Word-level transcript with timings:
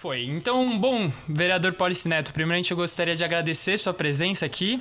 Foi. 0.00 0.24
Então, 0.26 0.78
bom, 0.78 1.10
vereador 1.28 1.72
Paulice 1.72 2.08
Neto, 2.08 2.32
primeiramente 2.32 2.70
eu 2.70 2.76
gostaria 2.76 3.16
de 3.16 3.24
agradecer 3.24 3.76
sua 3.76 3.92
presença 3.92 4.46
aqui. 4.46 4.80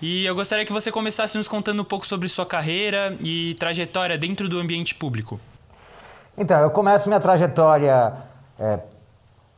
E 0.00 0.24
eu 0.24 0.36
gostaria 0.36 0.64
que 0.64 0.72
você 0.72 0.92
começasse 0.92 1.36
nos 1.36 1.48
contando 1.48 1.82
um 1.82 1.84
pouco 1.84 2.06
sobre 2.06 2.28
sua 2.28 2.46
carreira 2.46 3.16
e 3.20 3.56
trajetória 3.58 4.16
dentro 4.16 4.48
do 4.48 4.60
ambiente 4.60 4.94
público. 4.94 5.40
Então, 6.38 6.60
eu 6.60 6.70
começo 6.70 7.08
minha 7.08 7.18
trajetória 7.18 8.12
é, 8.56 8.78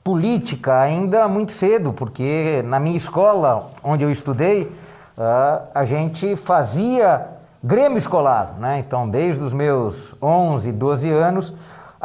política 0.02 0.80
ainda 0.80 1.28
muito 1.28 1.52
cedo, 1.52 1.92
porque 1.92 2.62
na 2.64 2.80
minha 2.80 2.96
escola, 2.96 3.74
onde 3.84 4.04
eu 4.04 4.10
estudei, 4.10 4.62
uh, 4.62 5.68
a 5.74 5.84
gente 5.84 6.34
fazia 6.34 7.26
grêmio 7.62 7.98
escolar, 7.98 8.54
né? 8.58 8.78
Então, 8.78 9.06
desde 9.06 9.44
os 9.44 9.52
meus 9.52 10.14
11, 10.22 10.72
12 10.72 11.10
anos, 11.10 11.52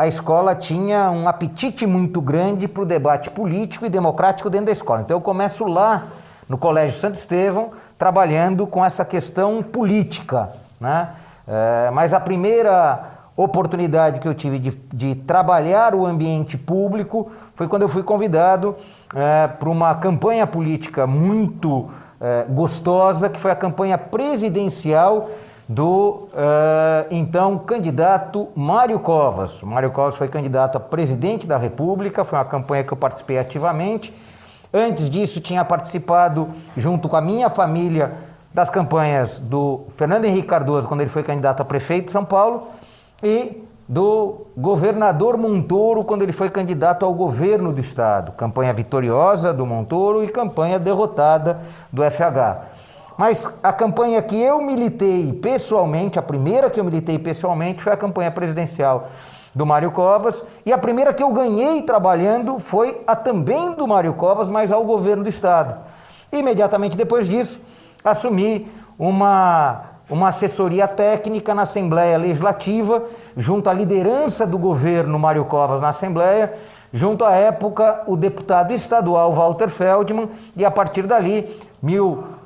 a 0.01 0.07
escola 0.07 0.55
tinha 0.55 1.11
um 1.11 1.27
apetite 1.27 1.85
muito 1.85 2.19
grande 2.19 2.67
para 2.67 2.81
o 2.81 2.85
debate 2.87 3.29
político 3.29 3.85
e 3.85 3.89
democrático 3.89 4.49
dentro 4.49 4.65
da 4.65 4.71
escola. 4.71 5.01
Então 5.01 5.15
eu 5.15 5.21
começo 5.21 5.63
lá 5.65 6.07
no 6.49 6.57
Colégio 6.57 6.99
Santo 6.99 7.15
Estevão, 7.15 7.69
trabalhando 7.99 8.65
com 8.65 8.83
essa 8.83 9.05
questão 9.05 9.61
política. 9.61 10.53
Né? 10.79 11.07
É, 11.47 11.91
mas 11.91 12.15
a 12.15 12.19
primeira 12.19 13.11
oportunidade 13.37 14.19
que 14.19 14.27
eu 14.27 14.33
tive 14.33 14.57
de, 14.57 14.71
de, 14.91 15.13
trabalhar 15.13 15.93
o 15.93 16.03
ambiente 16.03 16.57
público 16.57 17.31
foi 17.53 17.67
quando 17.67 17.83
eu 17.83 17.89
fui 17.89 18.01
convidado 18.01 18.75
é, 19.15 19.47
para 19.49 19.69
uma 19.69 19.93
campanha 19.93 20.47
política 20.47 21.05
muito 21.05 21.91
é, 22.19 22.45
gostosa, 22.49 23.29
que 23.29 23.39
foi 23.39 23.51
a 23.51 23.55
campanha 23.55 23.99
presidencial 23.99 25.29
do 25.71 26.27
uh, 26.33 27.07
então 27.09 27.57
candidato 27.57 28.49
Mário 28.53 28.99
Covas. 28.99 29.61
Mário 29.61 29.89
Covas 29.91 30.15
foi 30.15 30.27
candidato 30.27 30.75
a 30.75 30.79
presidente 30.81 31.47
da 31.47 31.57
República, 31.57 32.25
foi 32.25 32.37
uma 32.37 32.45
campanha 32.45 32.83
que 32.83 32.91
eu 32.91 32.97
participei 32.97 33.39
ativamente. 33.39 34.13
Antes 34.73 35.09
disso, 35.09 35.39
tinha 35.39 35.63
participado, 35.63 36.49
junto 36.75 37.07
com 37.07 37.15
a 37.15 37.21
minha 37.21 37.49
família, 37.49 38.11
das 38.53 38.69
campanhas 38.69 39.39
do 39.39 39.85
Fernando 39.95 40.25
Henrique 40.25 40.47
Cardoso, 40.49 40.87
quando 40.87 41.01
ele 41.01 41.09
foi 41.09 41.23
candidato 41.23 41.61
a 41.61 41.65
prefeito 41.65 42.07
de 42.07 42.11
São 42.11 42.25
Paulo, 42.25 42.67
e 43.23 43.63
do 43.87 44.47
governador 44.57 45.37
Montoro, 45.37 46.03
quando 46.03 46.21
ele 46.21 46.33
foi 46.33 46.49
candidato 46.49 47.05
ao 47.05 47.13
governo 47.13 47.71
do 47.71 47.79
estado. 47.79 48.33
Campanha 48.33 48.73
vitoriosa 48.73 49.53
do 49.53 49.65
Montoro 49.65 50.21
e 50.23 50.27
campanha 50.27 50.77
derrotada 50.77 51.59
do 51.91 52.01
FH. 52.03 52.80
Mas 53.17 53.47
a 53.61 53.73
campanha 53.73 54.21
que 54.21 54.39
eu 54.41 54.61
militei 54.61 55.33
pessoalmente, 55.33 56.17
a 56.17 56.21
primeira 56.21 56.69
que 56.69 56.79
eu 56.79 56.83
militei 56.83 57.19
pessoalmente 57.19 57.83
foi 57.83 57.93
a 57.93 57.97
campanha 57.97 58.31
presidencial 58.31 59.09
do 59.53 59.65
Mário 59.65 59.91
Covas, 59.91 60.43
e 60.65 60.71
a 60.71 60.77
primeira 60.77 61.13
que 61.13 61.21
eu 61.21 61.31
ganhei 61.31 61.81
trabalhando 61.81 62.57
foi 62.57 63.01
a 63.05 63.15
também 63.15 63.73
do 63.73 63.87
Mário 63.87 64.13
Covas, 64.13 64.47
mas 64.47 64.71
ao 64.71 64.85
governo 64.85 65.23
do 65.23 65.29
estado. 65.29 65.75
Imediatamente 66.31 66.95
depois 66.95 67.27
disso, 67.27 67.61
assumi 68.03 68.71
uma 68.97 69.91
uma 70.11 70.27
assessoria 70.27 70.87
técnica 70.89 71.55
na 71.55 71.61
Assembleia 71.61 72.17
Legislativa, 72.17 73.03
junto 73.37 73.69
à 73.69 73.73
liderança 73.73 74.45
do 74.45 74.57
governo 74.57 75.17
Mário 75.17 75.45
Covas 75.45 75.79
na 75.79 75.89
Assembleia, 75.89 76.53
junto 76.91 77.23
à 77.23 77.31
época 77.31 78.03
o 78.05 78.17
deputado 78.17 78.73
estadual 78.73 79.31
Walter 79.31 79.69
Feldman, 79.69 80.29
e 80.55 80.65
a 80.65 80.69
partir 80.69 81.07
dali, 81.07 81.57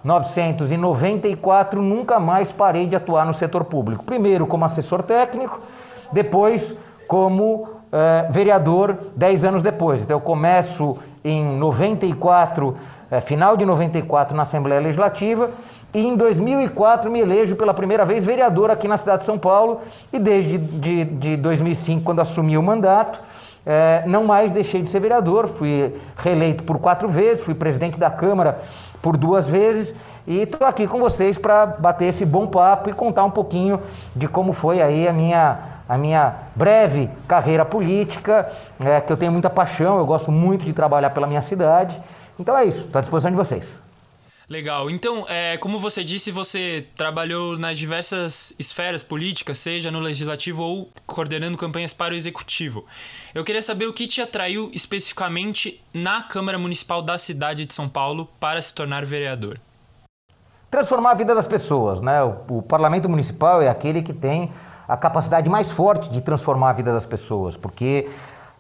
1994, 0.05 1.81
nunca 1.81 2.19
mais 2.19 2.51
parei 2.51 2.85
de 2.85 2.95
atuar 2.95 3.25
no 3.25 3.33
setor 3.33 3.63
público. 3.63 4.05
Primeiro 4.05 4.45
como 4.45 4.63
assessor 4.63 5.01
técnico, 5.01 5.59
depois 6.11 6.75
como 7.07 7.67
eh, 7.91 8.27
vereador, 8.29 8.97
dez 9.15 9.43
anos 9.43 9.63
depois. 9.63 10.03
Então 10.03 10.17
eu 10.17 10.21
começo 10.21 10.95
em 11.23 11.57
94, 11.57 12.77
eh, 13.09 13.19
final 13.19 13.57
de 13.57 13.65
94 13.65 14.37
na 14.37 14.43
Assembleia 14.43 14.79
Legislativa 14.79 15.49
e 15.91 16.05
em 16.05 16.15
2004 16.15 17.09
me 17.09 17.21
elejo 17.21 17.55
pela 17.55 17.73
primeira 17.73 18.05
vez 18.05 18.23
vereador 18.23 18.69
aqui 18.69 18.87
na 18.87 18.97
cidade 18.97 19.21
de 19.21 19.25
São 19.25 19.39
Paulo 19.39 19.81
e 20.13 20.19
desde 20.19 20.59
de, 20.59 21.03
de 21.03 21.37
2005, 21.37 22.03
quando 22.03 22.19
assumi 22.19 22.55
o 22.55 22.61
mandato, 22.61 23.19
eh, 23.65 24.03
não 24.05 24.23
mais 24.23 24.53
deixei 24.53 24.83
de 24.83 24.87
ser 24.87 24.99
vereador, 24.99 25.47
fui 25.47 25.95
reeleito 26.15 26.63
por 26.63 26.77
quatro 26.77 27.07
vezes, 27.07 27.43
fui 27.43 27.55
presidente 27.55 27.97
da 27.97 28.11
Câmara 28.11 28.59
por 29.05 29.17
duas 29.17 29.47
vezes 29.47 29.93
e 30.25 30.41
estou 30.41 30.65
aqui 30.67 30.87
com 30.87 30.97
vocês 30.97 31.37
para 31.37 31.67
bater 31.67 32.05
esse 32.05 32.25
bom 32.25 32.47
papo 32.47 32.89
e 32.89 32.93
contar 32.93 33.23
um 33.23 33.29
pouquinho 33.29 33.79
de 34.15 34.27
como 34.27 34.51
foi 34.51 34.81
aí 34.81 35.07
a 35.07 35.13
minha, 35.13 35.59
a 35.87 35.95
minha 35.95 36.33
breve 36.55 37.07
carreira 37.27 37.63
política, 37.63 38.51
é, 38.83 38.99
que 38.99 39.13
eu 39.13 39.15
tenho 39.15 39.31
muita 39.31 39.47
paixão, 39.47 39.99
eu 39.99 40.07
gosto 40.07 40.31
muito 40.31 40.65
de 40.65 40.73
trabalhar 40.73 41.11
pela 41.11 41.27
minha 41.27 41.43
cidade. 41.43 42.01
Então 42.39 42.57
é 42.57 42.65
isso, 42.65 42.79
estou 42.79 42.97
à 42.97 43.01
disposição 43.01 43.29
de 43.29 43.37
vocês. 43.37 43.84
Legal. 44.47 44.91
Então, 44.91 45.25
é, 45.27 45.57
como 45.57 45.79
você 45.79 46.03
disse, 46.03 46.29
você 46.29 46.85
trabalhou 46.95 47.57
nas 47.57 47.79
diversas 47.79 48.53
esferas 48.59 49.01
políticas, 49.01 49.57
seja 49.57 49.89
no 49.89 49.99
legislativo 49.99 50.61
ou 50.61 50.89
coordenando 51.07 51.57
campanhas 51.57 51.93
para 51.93 52.13
o 52.13 52.17
executivo. 52.17 52.85
Eu 53.33 53.43
queria 53.43 53.63
saber 53.63 53.87
o 53.87 53.93
que 53.93 54.05
te 54.05 54.21
atraiu 54.21 54.69
especificamente 54.71 55.81
na 55.91 56.21
Câmara 56.21 56.59
Municipal 56.59 57.01
da 57.01 57.17
cidade 57.17 57.65
de 57.65 57.73
São 57.73 57.89
Paulo 57.89 58.29
para 58.39 58.61
se 58.61 58.71
tornar 58.71 59.03
vereador. 59.03 59.59
Transformar 60.69 61.11
a 61.11 61.15
vida 61.15 61.33
das 61.33 61.47
pessoas, 61.47 61.99
né? 61.99 62.21
O, 62.21 62.57
o 62.57 62.61
parlamento 62.61 63.09
municipal 63.09 63.63
é 63.63 63.67
aquele 63.67 64.03
que 64.03 64.13
tem 64.13 64.51
a 64.87 64.95
capacidade 64.95 65.49
mais 65.49 65.71
forte 65.71 66.09
de 66.09 66.21
transformar 66.21 66.69
a 66.69 66.73
vida 66.73 66.93
das 66.93 67.07
pessoas, 67.07 67.57
porque 67.57 68.07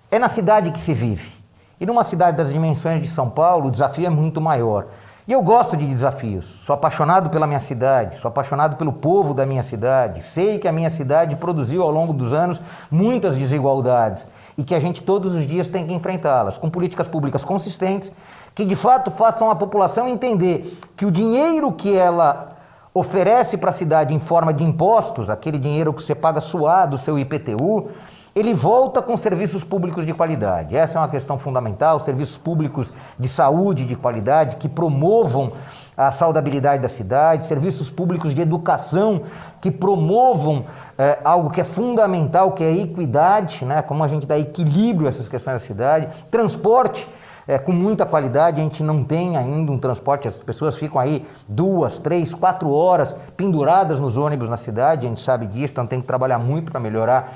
é 0.09 0.17
na 0.17 0.29
cidade 0.29 0.71
que 0.71 0.81
se 0.81 0.95
vive. 0.95 1.31
E 1.79 1.85
numa 1.85 2.03
cidade 2.03 2.37
das 2.37 2.51
dimensões 2.51 3.01
de 3.01 3.07
São 3.07 3.29
Paulo, 3.29 3.67
o 3.67 3.71
desafio 3.71 4.07
é 4.07 4.09
muito 4.09 4.41
maior. 4.41 4.87
E 5.27 5.31
eu 5.31 5.41
gosto 5.41 5.75
de 5.75 5.87
desafios, 5.87 6.45
sou 6.45 6.75
apaixonado 6.75 7.31
pela 7.31 7.47
minha 7.47 7.59
cidade, 7.59 8.19
sou 8.19 8.29
apaixonado 8.29 8.77
pelo 8.77 8.93
povo 8.93 9.33
da 9.33 9.43
minha 9.43 9.63
cidade. 9.63 10.21
Sei 10.21 10.59
que 10.59 10.67
a 10.67 10.71
minha 10.71 10.91
cidade 10.91 11.35
produziu 11.35 11.81
ao 11.81 11.89
longo 11.89 12.13
dos 12.13 12.31
anos 12.31 12.61
muitas 12.91 13.35
desigualdades 13.35 14.27
e 14.55 14.63
que 14.63 14.75
a 14.75 14.79
gente 14.79 15.01
todos 15.01 15.33
os 15.33 15.43
dias 15.47 15.67
tem 15.67 15.87
que 15.87 15.93
enfrentá-las 15.93 16.59
com 16.59 16.69
políticas 16.69 17.07
públicas 17.07 17.43
consistentes 17.43 18.11
que 18.53 18.63
de 18.63 18.75
fato 18.75 19.09
façam 19.09 19.49
a 19.49 19.55
população 19.55 20.07
entender 20.07 20.79
que 20.95 21.07
o 21.07 21.11
dinheiro 21.11 21.71
que 21.71 21.95
ela 21.95 22.49
oferece 22.93 23.57
para 23.57 23.71
a 23.71 23.73
cidade 23.73 24.13
em 24.13 24.19
forma 24.19 24.53
de 24.53 24.63
impostos, 24.63 25.31
aquele 25.31 25.57
dinheiro 25.57 25.91
que 25.91 26.03
você 26.03 26.13
paga 26.13 26.39
suado, 26.39 26.99
seu 26.99 27.17
IPTU, 27.17 27.89
ele 28.35 28.53
volta 28.53 29.01
com 29.01 29.15
serviços 29.15 29.63
públicos 29.63 30.05
de 30.05 30.13
qualidade. 30.13 30.75
Essa 30.75 30.97
é 30.97 31.01
uma 31.01 31.07
questão 31.07 31.37
fundamental, 31.37 31.99
serviços 32.01 32.37
públicos 32.37 32.91
de 33.17 33.29
saúde 33.29 33.85
de 33.85 33.95
qualidade 33.95 34.57
que 34.57 34.67
promovam 34.67 35.53
a 35.95 36.11
saudabilidade 36.11 36.81
da 36.81 36.89
cidade, 36.89 37.45
serviços 37.45 37.89
públicos 37.89 38.35
de 38.35 38.41
educação 38.41 39.21
que 39.61 39.71
promovam 39.71 40.65
é, 40.97 41.17
algo 41.23 41.49
que 41.49 41.61
é 41.61 41.63
fundamental, 41.63 42.51
que 42.51 42.61
é 42.61 42.67
a 42.67 42.73
equidade, 42.73 43.63
né? 43.63 43.81
como 43.81 44.03
a 44.03 44.07
gente 44.09 44.27
dá 44.27 44.37
equilíbrio 44.37 45.07
a 45.07 45.09
essas 45.09 45.29
questões 45.29 45.61
da 45.61 45.65
cidade, 45.65 46.09
transporte 46.29 47.07
é, 47.47 47.57
com 47.57 47.71
muita 47.71 48.05
qualidade, 48.05 48.59
a 48.59 48.63
gente 48.65 48.83
não 48.83 49.05
tem 49.05 49.37
ainda 49.37 49.71
um 49.71 49.77
transporte, 49.77 50.27
as 50.27 50.35
pessoas 50.35 50.75
ficam 50.75 50.99
aí 50.99 51.25
duas, 51.47 51.99
três, 51.99 52.33
quatro 52.33 52.69
horas 52.69 53.15
penduradas 53.37 53.97
nos 53.97 54.17
ônibus 54.17 54.49
na 54.49 54.57
cidade, 54.57 55.05
a 55.05 55.09
gente 55.09 55.21
sabe 55.21 55.45
disso, 55.45 55.71
então 55.71 55.87
tem 55.87 56.01
que 56.01 56.07
trabalhar 56.07 56.39
muito 56.39 56.71
para 56.71 56.81
melhorar 56.81 57.33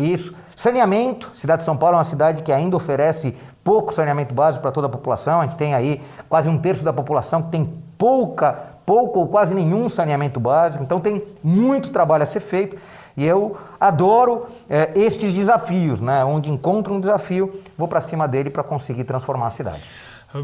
isso. 0.00 0.34
Saneamento, 0.56 1.30
cidade 1.34 1.60
de 1.60 1.64
São 1.64 1.76
Paulo 1.76 1.96
é 1.96 1.98
uma 1.98 2.04
cidade 2.04 2.42
que 2.42 2.52
ainda 2.52 2.76
oferece 2.76 3.34
pouco 3.62 3.92
saneamento 3.92 4.34
básico 4.34 4.62
para 4.62 4.72
toda 4.72 4.86
a 4.86 4.90
população. 4.90 5.40
A 5.40 5.46
gente 5.46 5.56
tem 5.56 5.74
aí 5.74 6.00
quase 6.28 6.48
um 6.48 6.58
terço 6.58 6.84
da 6.84 6.92
população 6.92 7.42
que 7.42 7.50
tem 7.50 7.72
pouca, 7.96 8.52
pouco 8.84 9.20
ou 9.20 9.28
quase 9.28 9.54
nenhum 9.54 9.88
saneamento 9.88 10.40
básico. 10.40 10.82
Então 10.82 11.00
tem 11.00 11.22
muito 11.42 11.90
trabalho 11.90 12.22
a 12.22 12.26
ser 12.26 12.40
feito. 12.40 12.76
E 13.16 13.24
eu 13.24 13.56
adoro 13.78 14.46
é, 14.68 14.90
estes 14.94 15.32
desafios, 15.32 16.00
né? 16.00 16.24
Onde 16.24 16.50
encontro 16.50 16.94
um 16.94 17.00
desafio, 17.00 17.62
vou 17.76 17.86
para 17.86 18.00
cima 18.00 18.26
dele 18.26 18.50
para 18.50 18.62
conseguir 18.62 19.04
transformar 19.04 19.48
a 19.48 19.50
cidade. 19.50 19.82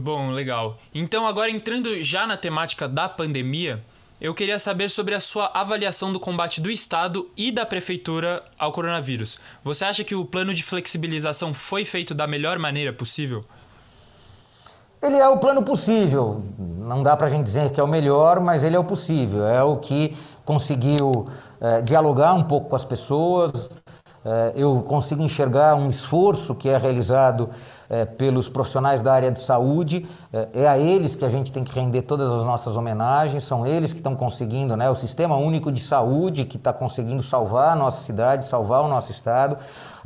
Bom, 0.03 0.31
legal. 0.31 0.77
Então 0.93 1.27
agora 1.27 1.49
entrando 1.49 2.03
já 2.03 2.27
na 2.27 2.37
temática 2.37 2.89
da 2.89 3.09
pandemia, 3.09 3.83
eu 4.21 4.33
queria 4.33 4.59
saber 4.59 4.89
sobre 4.89 5.15
a 5.15 5.21
sua 5.21 5.51
avaliação 5.53 6.13
do 6.13 6.19
combate 6.19 6.61
do 6.61 6.71
Estado 6.71 7.29
e 7.37 7.53
da 7.53 7.67
Prefeitura 7.67 8.43
ao 8.59 8.73
coronavírus. 8.73 9.39
Você 9.63 9.85
acha 9.85 10.03
que 10.03 10.15
o 10.15 10.25
plano 10.25 10.55
de 10.55 10.63
flexibilização 10.63 11.53
foi 11.53 11.85
feito 11.85 12.15
da 12.15 12.27
melhor 12.27 12.59
maneira 12.59 12.93
possível? 12.93 13.45
Ele 15.03 15.17
é 15.17 15.29
o 15.29 15.37
plano 15.37 15.63
possível. 15.63 16.43
Não 16.59 17.03
dá 17.03 17.15
para 17.15 17.27
a 17.27 17.31
gente 17.31 17.45
dizer 17.45 17.71
que 17.71 17.79
é 17.79 17.83
o 17.83 17.87
melhor, 17.87 18.41
mas 18.41 18.65
ele 18.65 18.75
é 18.75 18.79
o 18.79 18.85
possível. 18.85 19.47
É 19.47 19.63
o 19.63 19.77
que 19.77 20.17
conseguiu 20.45 21.27
é, 21.61 21.83
dialogar 21.83 22.33
um 22.33 22.45
pouco 22.45 22.71
com 22.71 22.77
as 22.77 22.85
pessoas. 22.85 23.71
É, 24.25 24.53
eu 24.57 24.83
consigo 24.89 25.23
enxergar 25.23 25.75
um 25.75 25.91
esforço 25.91 26.55
que 26.55 26.71
é 26.71 26.79
realizado 26.79 27.51
é, 27.89 28.05
pelos 28.05 28.49
profissionais 28.49 29.03
da 29.03 29.13
área 29.13 29.31
de 29.31 29.41
saúde. 29.41 30.07
É, 30.33 30.49
é, 30.63 30.69
a 30.69 30.79
eles 30.79 31.15
que 31.15 31.25
a 31.25 31.29
gente 31.29 31.53
tem 31.53 31.65
que 31.65 31.75
render 31.75 32.03
todas 32.03 32.31
as 32.31 32.45
nossas 32.45 32.77
homenagens, 32.77 33.45
são 33.45 33.67
eles 33.67 33.93
que 33.93 33.99
estão 33.99 34.15
conseguindo, 34.15 34.77
né, 34.77 34.91
o 34.91 34.95
Sistema 34.95 35.37
Único 35.37 35.71
de 35.73 35.81
Saúde 35.81 36.45
que 36.45 36.57
está 36.57 36.73
conseguindo 36.73 37.23
salvar 37.23 37.73
a 37.73 37.77
nossa 37.77 38.03
cidade, 38.03 38.47
salvar 38.47 38.83
o 38.83 38.89
nosso 38.89 39.11
estado. 39.11 39.57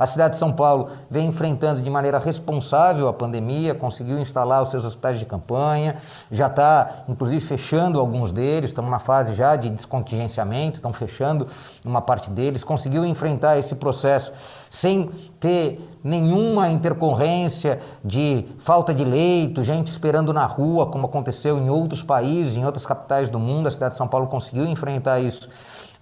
A 0.01 0.07
cidade 0.07 0.33
de 0.33 0.39
São 0.39 0.51
Paulo 0.51 0.89
vem 1.11 1.27
enfrentando 1.27 1.79
de 1.79 1.87
maneira 1.87 2.17
responsável 2.17 3.07
a 3.07 3.13
pandemia, 3.13 3.75
conseguiu 3.75 4.17
instalar 4.17 4.63
os 4.63 4.69
seus 4.69 4.83
hospitais 4.83 5.19
de 5.19 5.27
campanha, 5.27 5.97
já 6.31 6.47
está, 6.47 7.03
inclusive, 7.07 7.39
fechando 7.39 7.99
alguns 7.99 8.31
deles, 8.31 8.71
estamos 8.71 8.89
na 8.89 8.97
fase 8.97 9.35
já 9.35 9.55
de 9.55 9.69
descontingenciamento, 9.69 10.77
estão 10.77 10.91
fechando 10.91 11.45
uma 11.85 12.01
parte 12.01 12.31
deles, 12.31 12.63
conseguiu 12.63 13.05
enfrentar 13.05 13.59
esse 13.59 13.75
processo 13.75 14.33
sem 14.71 15.09
ter 15.37 15.85
nenhuma 16.01 16.69
intercorrência 16.69 17.79
de 18.03 18.45
falta 18.57 18.93
de 18.93 19.03
leito, 19.03 19.61
gente 19.61 19.89
esperando 19.89 20.31
na 20.31 20.45
rua, 20.45 20.87
como 20.87 21.05
aconteceu 21.05 21.57
em 21.57 21.69
outros 21.69 22.01
países, 22.01 22.55
em 22.55 22.65
outras 22.65 22.85
capitais 22.85 23.29
do 23.29 23.37
mundo. 23.37 23.67
A 23.67 23.71
cidade 23.71 23.91
de 23.91 23.97
São 23.97 24.07
Paulo 24.07 24.27
conseguiu 24.27 24.65
enfrentar 24.65 25.19
isso 25.19 25.49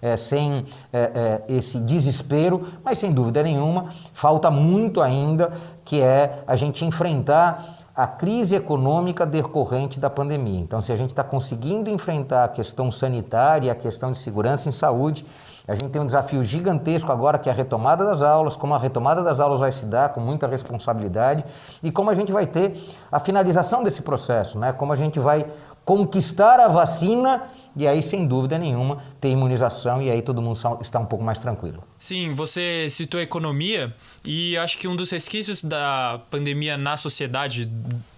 é, 0.00 0.16
sem 0.16 0.64
é, 0.92 1.42
é, 1.48 1.54
esse 1.54 1.80
desespero, 1.80 2.68
mas 2.84 2.98
sem 2.98 3.10
dúvida 3.10 3.42
nenhuma, 3.42 3.86
falta 4.14 4.52
muito 4.52 5.00
ainda, 5.02 5.52
que 5.84 6.00
é 6.00 6.44
a 6.46 6.54
gente 6.54 6.84
enfrentar 6.84 7.78
a 7.94 8.06
crise 8.06 8.54
econômica 8.54 9.26
decorrente 9.26 9.98
da 9.98 10.08
pandemia. 10.08 10.60
Então, 10.60 10.80
se 10.80 10.92
a 10.92 10.96
gente 10.96 11.10
está 11.10 11.24
conseguindo 11.24 11.90
enfrentar 11.90 12.44
a 12.44 12.48
questão 12.48 12.90
sanitária, 12.90 13.72
a 13.72 13.74
questão 13.74 14.12
de 14.12 14.18
segurança 14.18 14.68
em 14.68 14.72
saúde, 14.72 15.26
a 15.70 15.74
gente 15.74 15.90
tem 15.90 16.02
um 16.02 16.06
desafio 16.06 16.42
gigantesco 16.42 17.12
agora 17.12 17.38
que 17.38 17.48
é 17.48 17.52
a 17.52 17.54
retomada 17.54 18.04
das 18.04 18.22
aulas, 18.22 18.56
como 18.56 18.74
a 18.74 18.78
retomada 18.78 19.22
das 19.22 19.38
aulas 19.38 19.60
vai 19.60 19.70
se 19.70 19.86
dar 19.86 20.08
com 20.08 20.20
muita 20.20 20.48
responsabilidade 20.48 21.44
e 21.80 21.92
como 21.92 22.10
a 22.10 22.14
gente 22.14 22.32
vai 22.32 22.44
ter 22.44 22.76
a 23.10 23.20
finalização 23.20 23.84
desse 23.84 24.02
processo, 24.02 24.58
né? 24.58 24.72
Como 24.72 24.92
a 24.92 24.96
gente 24.96 25.20
vai 25.20 25.46
conquistar 25.84 26.58
a 26.58 26.66
vacina 26.66 27.44
e 27.76 27.86
aí, 27.86 28.02
sem 28.02 28.26
dúvida 28.26 28.58
nenhuma, 28.58 29.00
tem 29.20 29.32
imunização 29.32 30.02
e 30.02 30.10
aí 30.10 30.20
todo 30.22 30.42
mundo 30.42 30.58
está 30.82 30.98
um 30.98 31.06
pouco 31.06 31.24
mais 31.24 31.38
tranquilo. 31.38 31.84
Sim, 31.96 32.32
você 32.32 32.88
citou 32.90 33.20
a 33.20 33.22
economia 33.22 33.94
e 34.24 34.56
acho 34.58 34.76
que 34.76 34.88
um 34.88 34.96
dos 34.96 35.08
resquícios 35.10 35.62
da 35.62 36.20
pandemia 36.30 36.76
na 36.76 36.96
sociedade 36.96 37.70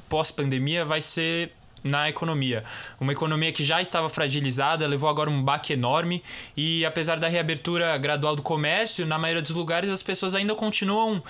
pós-pandemia 0.08 0.86
vai 0.86 1.02
ser 1.02 1.52
na 1.82 2.08
economia. 2.08 2.64
Uma 3.00 3.12
economia 3.12 3.52
que 3.52 3.64
já 3.64 3.80
estava 3.80 4.08
fragilizada, 4.08 4.86
levou 4.86 5.08
agora 5.08 5.28
um 5.28 5.42
baque 5.42 5.72
enorme 5.72 6.22
e 6.56 6.84
apesar 6.84 7.18
da 7.18 7.28
reabertura 7.28 7.96
gradual 7.98 8.36
do 8.36 8.42
comércio, 8.42 9.06
na 9.06 9.18
maioria 9.18 9.42
dos 9.42 9.50
lugares 9.50 9.90
as 9.90 10.02
pessoas 10.02 10.34
ainda 10.34 10.54
continuam 10.54 11.22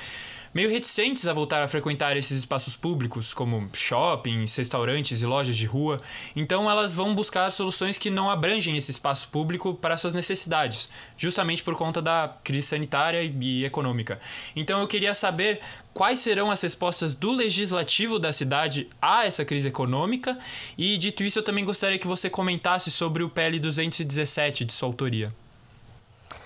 meio 0.54 0.70
reticentes 0.70 1.26
a 1.26 1.32
voltar 1.32 1.62
a 1.62 1.68
frequentar 1.68 2.16
esses 2.16 2.38
espaços 2.38 2.76
públicos, 2.76 3.32
como 3.32 3.68
shoppings, 3.72 4.54
restaurantes 4.56 5.22
e 5.22 5.26
lojas 5.26 5.56
de 5.56 5.66
rua. 5.66 6.00
Então 6.36 6.70
elas 6.70 6.92
vão 6.92 7.14
buscar 7.14 7.50
soluções 7.50 7.96
que 7.96 8.10
não 8.10 8.30
abrangem 8.30 8.76
esse 8.76 8.90
espaço 8.90 9.28
público 9.28 9.74
para 9.74 9.96
suas 9.96 10.14
necessidades, 10.14 10.88
justamente 11.16 11.62
por 11.62 11.76
conta 11.76 12.02
da 12.02 12.36
crise 12.44 12.66
sanitária 12.66 13.22
e 13.22 13.64
econômica. 13.64 14.20
Então 14.54 14.80
eu 14.80 14.86
queria 14.86 15.14
saber 15.14 15.60
quais 15.94 16.20
serão 16.20 16.50
as 16.50 16.60
respostas 16.60 17.14
do 17.14 17.32
legislativo 17.32 18.18
da 18.18 18.32
cidade 18.32 18.90
a 19.00 19.24
essa 19.24 19.44
crise 19.44 19.68
econômica 19.68 20.38
e 20.76 20.98
dito 20.98 21.22
isso 21.22 21.38
eu 21.38 21.42
também 21.42 21.64
gostaria 21.64 21.98
que 21.98 22.06
você 22.06 22.28
comentasse 22.28 22.90
sobre 22.90 23.22
o 23.22 23.30
PL 23.30 23.58
217 23.58 24.64
de 24.64 24.72
sua 24.72 24.88
autoria. 24.88 25.32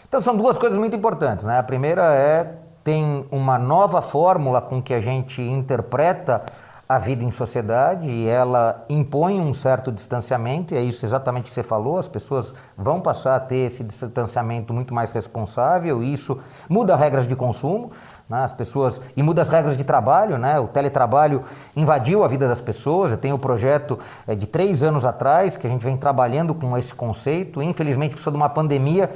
Então 0.08 0.20
são 0.20 0.36
duas 0.36 0.56
coisas 0.56 0.78
muito 0.78 0.94
importantes, 0.94 1.44
né? 1.44 1.58
A 1.58 1.62
primeira 1.62 2.14
é 2.14 2.65
tem 2.86 3.26
uma 3.32 3.58
nova 3.58 4.00
fórmula 4.00 4.62
com 4.62 4.80
que 4.80 4.94
a 4.94 5.00
gente 5.00 5.42
interpreta 5.42 6.44
a 6.88 7.00
vida 7.00 7.24
em 7.24 7.32
sociedade 7.32 8.08
e 8.08 8.28
ela 8.28 8.84
impõe 8.88 9.40
um 9.40 9.52
certo 9.52 9.90
distanciamento, 9.90 10.72
e 10.72 10.76
é 10.76 10.80
isso 10.80 11.04
exatamente 11.04 11.48
que 11.48 11.54
você 11.54 11.64
falou, 11.64 11.98
as 11.98 12.06
pessoas 12.06 12.54
vão 12.78 13.00
passar 13.00 13.34
a 13.34 13.40
ter 13.40 13.56
esse 13.56 13.82
distanciamento 13.82 14.72
muito 14.72 14.94
mais 14.94 15.10
responsável, 15.10 16.00
e 16.00 16.12
isso 16.12 16.38
muda 16.68 16.94
regras 16.94 17.26
de 17.26 17.34
consumo, 17.34 17.90
né? 18.28 18.44
as 18.44 18.52
pessoas 18.52 19.00
e 19.16 19.20
muda 19.20 19.42
as 19.42 19.48
regras 19.48 19.76
de 19.76 19.82
trabalho, 19.82 20.38
né? 20.38 20.60
o 20.60 20.68
teletrabalho 20.68 21.42
invadiu 21.74 22.22
a 22.22 22.28
vida 22.28 22.46
das 22.46 22.60
pessoas, 22.60 23.10
eu 23.10 23.18
tenho 23.18 23.34
um 23.34 23.40
projeto 23.40 23.98
é, 24.28 24.36
de 24.36 24.46
três 24.46 24.84
anos 24.84 25.04
atrás 25.04 25.56
que 25.56 25.66
a 25.66 25.70
gente 25.70 25.82
vem 25.82 25.96
trabalhando 25.96 26.54
com 26.54 26.78
esse 26.78 26.94
conceito, 26.94 27.60
infelizmente 27.60 28.10
precisou 28.10 28.30
de 28.30 28.36
uma 28.36 28.48
pandemia 28.48 29.10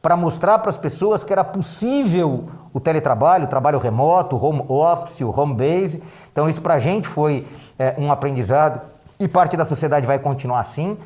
para 0.00 0.16
mostrar 0.16 0.60
para 0.60 0.70
as 0.70 0.78
pessoas 0.78 1.24
que 1.24 1.32
era 1.32 1.42
possível 1.42 2.48
o 2.72 2.80
teletrabalho, 2.80 3.44
o 3.44 3.48
trabalho 3.48 3.78
remoto, 3.78 4.36
o 4.36 4.44
home 4.44 4.64
office, 4.68 5.20
o 5.20 5.30
home 5.30 5.54
base. 5.54 6.02
Então, 6.30 6.48
isso 6.48 6.62
para 6.62 6.74
a 6.74 6.78
gente 6.78 7.08
foi 7.08 7.46
é, 7.78 7.94
um 7.98 8.10
aprendizado 8.12 8.80
e 9.18 9.28
parte 9.28 9.56
da 9.56 9.64
sociedade 9.64 10.06
vai 10.06 10.18
continuar 10.18 10.60
assim. 10.60 10.96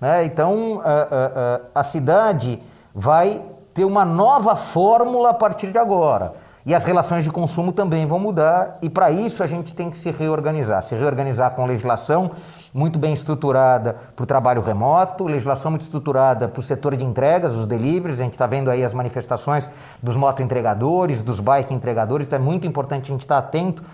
Né? 0.00 0.24
Então, 0.24 0.80
a, 0.84 1.60
a, 1.74 1.80
a 1.80 1.84
cidade 1.84 2.62
vai 2.94 3.42
ter 3.72 3.84
uma 3.84 4.04
nova 4.04 4.54
fórmula 4.54 5.30
a 5.30 5.34
partir 5.34 5.72
de 5.72 5.78
agora. 5.78 6.32
E 6.66 6.74
as 6.74 6.84
relações 6.84 7.24
de 7.24 7.30
consumo 7.30 7.72
também 7.72 8.06
vão 8.06 8.18
mudar, 8.18 8.78
e 8.80 8.88
para 8.88 9.10
isso 9.10 9.42
a 9.42 9.46
gente 9.46 9.74
tem 9.74 9.90
que 9.90 9.98
se 9.98 10.10
reorganizar 10.10 10.82
se 10.82 10.94
reorganizar 10.94 11.50
com 11.50 11.66
legislação 11.66 12.30
muito 12.72 12.98
bem 12.98 13.12
estruturada 13.12 13.96
para 14.16 14.22
o 14.22 14.26
trabalho 14.26 14.62
remoto, 14.62 15.24
legislação 15.24 15.70
muito 15.70 15.82
estruturada 15.82 16.48
para 16.48 16.58
o 16.58 16.62
setor 16.62 16.96
de 16.96 17.04
entregas, 17.04 17.54
os 17.54 17.66
deliveries. 17.66 18.18
A 18.18 18.24
gente 18.24 18.32
está 18.32 18.46
vendo 18.46 18.70
aí 18.70 18.82
as 18.82 18.94
manifestações 18.94 19.68
dos 20.02 20.16
moto-entregadores, 20.16 21.22
dos 21.22 21.38
bike-entregadores, 21.38 22.26
então 22.26 22.38
é 22.38 22.42
muito 22.42 22.66
importante 22.66 23.10
a 23.10 23.12
gente 23.12 23.20
estar 23.20 23.40
tá 23.40 23.46
atento 23.46 23.84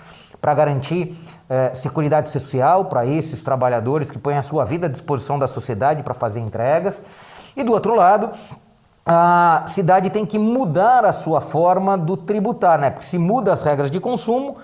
para 0.40 0.54
garantir 0.54 1.14
eh, 1.50 1.72
segurança 1.74 2.26
social 2.26 2.86
para 2.86 3.04
esses 3.04 3.42
trabalhadores 3.42 4.10
que 4.10 4.18
põem 4.18 4.38
a 4.38 4.42
sua 4.42 4.64
vida 4.64 4.86
à 4.86 4.90
disposição 4.90 5.38
da 5.38 5.46
sociedade 5.46 6.02
para 6.02 6.14
fazer 6.14 6.40
entregas. 6.40 7.02
E 7.56 7.62
do 7.62 7.72
outro 7.72 7.94
lado, 7.94 8.30
a 9.12 9.64
cidade 9.66 10.08
tem 10.08 10.24
que 10.24 10.38
mudar 10.38 11.04
a 11.04 11.12
sua 11.12 11.40
forma 11.40 11.98
do 11.98 12.16
tributar, 12.16 12.78
né? 12.78 12.90
Porque 12.90 13.04
se 13.04 13.18
muda 13.18 13.52
as 13.52 13.60
regras 13.60 13.90
de 13.90 13.98
consumo, 13.98 14.58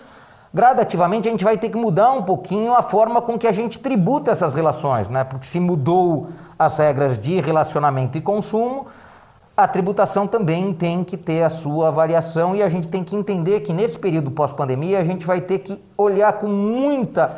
gradativamente 0.55 1.27
a 1.27 1.33
gente 1.33 1.43
vai 1.43 1.59
ter 1.59 1.69
que 1.69 1.77
mudar 1.77 2.13
um 2.13 2.23
pouquinho 2.23 2.73
a 2.73 2.81
forma 2.81 3.21
com 3.21 3.37
que 3.37 3.49
a 3.49 3.51
gente 3.51 3.81
tributa 3.81 4.31
essas 4.31 4.55
relações, 4.55 5.09
né? 5.09 5.25
Porque 5.25 5.49
se 5.49 5.59
mudou 5.59 6.29
as 6.57 6.79
regras 6.79 7.19
de 7.19 7.41
relacionamento 7.41 8.17
e 8.17 8.21
consumo, 8.21 8.87
a 9.57 9.67
tributação 9.67 10.29
também 10.29 10.73
tem 10.73 11.03
que 11.03 11.17
ter 11.17 11.43
a 11.43 11.51
sua 11.51 11.91
variação 11.91 12.55
e 12.55 12.63
a 12.63 12.69
gente 12.69 12.87
tem 12.87 13.03
que 13.03 13.17
entender 13.17 13.63
que 13.63 13.73
nesse 13.73 13.99
período 13.99 14.31
pós-pandemia 14.31 15.01
a 15.01 15.05
gente 15.05 15.27
vai 15.27 15.41
ter 15.41 15.59
que 15.59 15.83
olhar 15.99 16.35
com 16.35 16.47
muita 16.47 17.37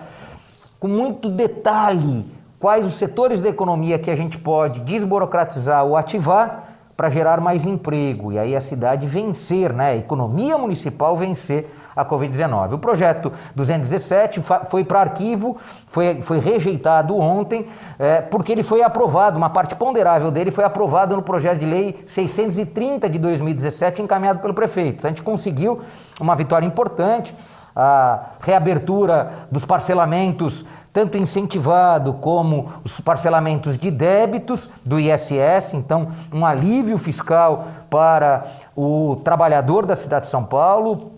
com 0.78 0.88
muito 0.88 1.30
detalhe 1.30 2.26
quais 2.60 2.84
os 2.84 2.92
setores 2.92 3.40
da 3.40 3.48
economia 3.48 3.98
que 3.98 4.10
a 4.10 4.16
gente 4.16 4.36
pode 4.36 4.80
desburocratizar 4.80 5.86
ou 5.86 5.96
ativar 5.96 6.68
para 6.98 7.10
gerar 7.10 7.40
mais 7.40 7.64
emprego 7.64 8.32
e 8.32 8.40
aí 8.40 8.56
a 8.56 8.60
cidade 8.60 9.06
vencer, 9.06 9.72
né? 9.72 9.90
a 9.90 9.96
economia 9.96 10.58
municipal 10.58 11.16
vencer 11.16 11.70
a 11.94 12.04
Covid-19. 12.04 12.72
O 12.72 12.78
projeto 12.80 13.32
217 13.54 14.40
foi 14.68 14.82
para 14.82 15.02
arquivo, 15.02 15.56
foi, 15.86 16.20
foi 16.22 16.40
rejeitado 16.40 17.16
ontem, 17.16 17.68
é, 18.00 18.20
porque 18.20 18.50
ele 18.50 18.64
foi 18.64 18.82
aprovado, 18.82 19.38
uma 19.38 19.48
parte 19.48 19.76
ponderável 19.76 20.32
dele 20.32 20.50
foi 20.50 20.64
aprovado 20.64 21.14
no 21.14 21.22
projeto 21.22 21.60
de 21.60 21.66
lei 21.66 22.04
630 22.08 23.08
de 23.08 23.18
2017, 23.20 24.02
encaminhado 24.02 24.40
pelo 24.40 24.52
prefeito. 24.52 25.06
A 25.06 25.08
gente 25.08 25.22
conseguiu 25.22 25.78
uma 26.20 26.34
vitória 26.34 26.66
importante, 26.66 27.32
a 27.76 28.30
reabertura 28.40 29.46
dos 29.52 29.64
parcelamentos 29.64 30.64
tanto 30.92 31.18
incentivado 31.18 32.14
como 32.14 32.72
os 32.84 33.00
parcelamentos 33.00 33.76
de 33.76 33.90
débitos 33.90 34.68
do 34.84 34.98
ISS, 34.98 35.74
então 35.74 36.08
um 36.32 36.44
alívio 36.44 36.98
fiscal 36.98 37.66
para 37.90 38.46
o 38.76 39.16
trabalhador 39.24 39.86
da 39.86 39.96
cidade 39.96 40.26
de 40.26 40.30
São 40.30 40.44
Paulo, 40.44 41.12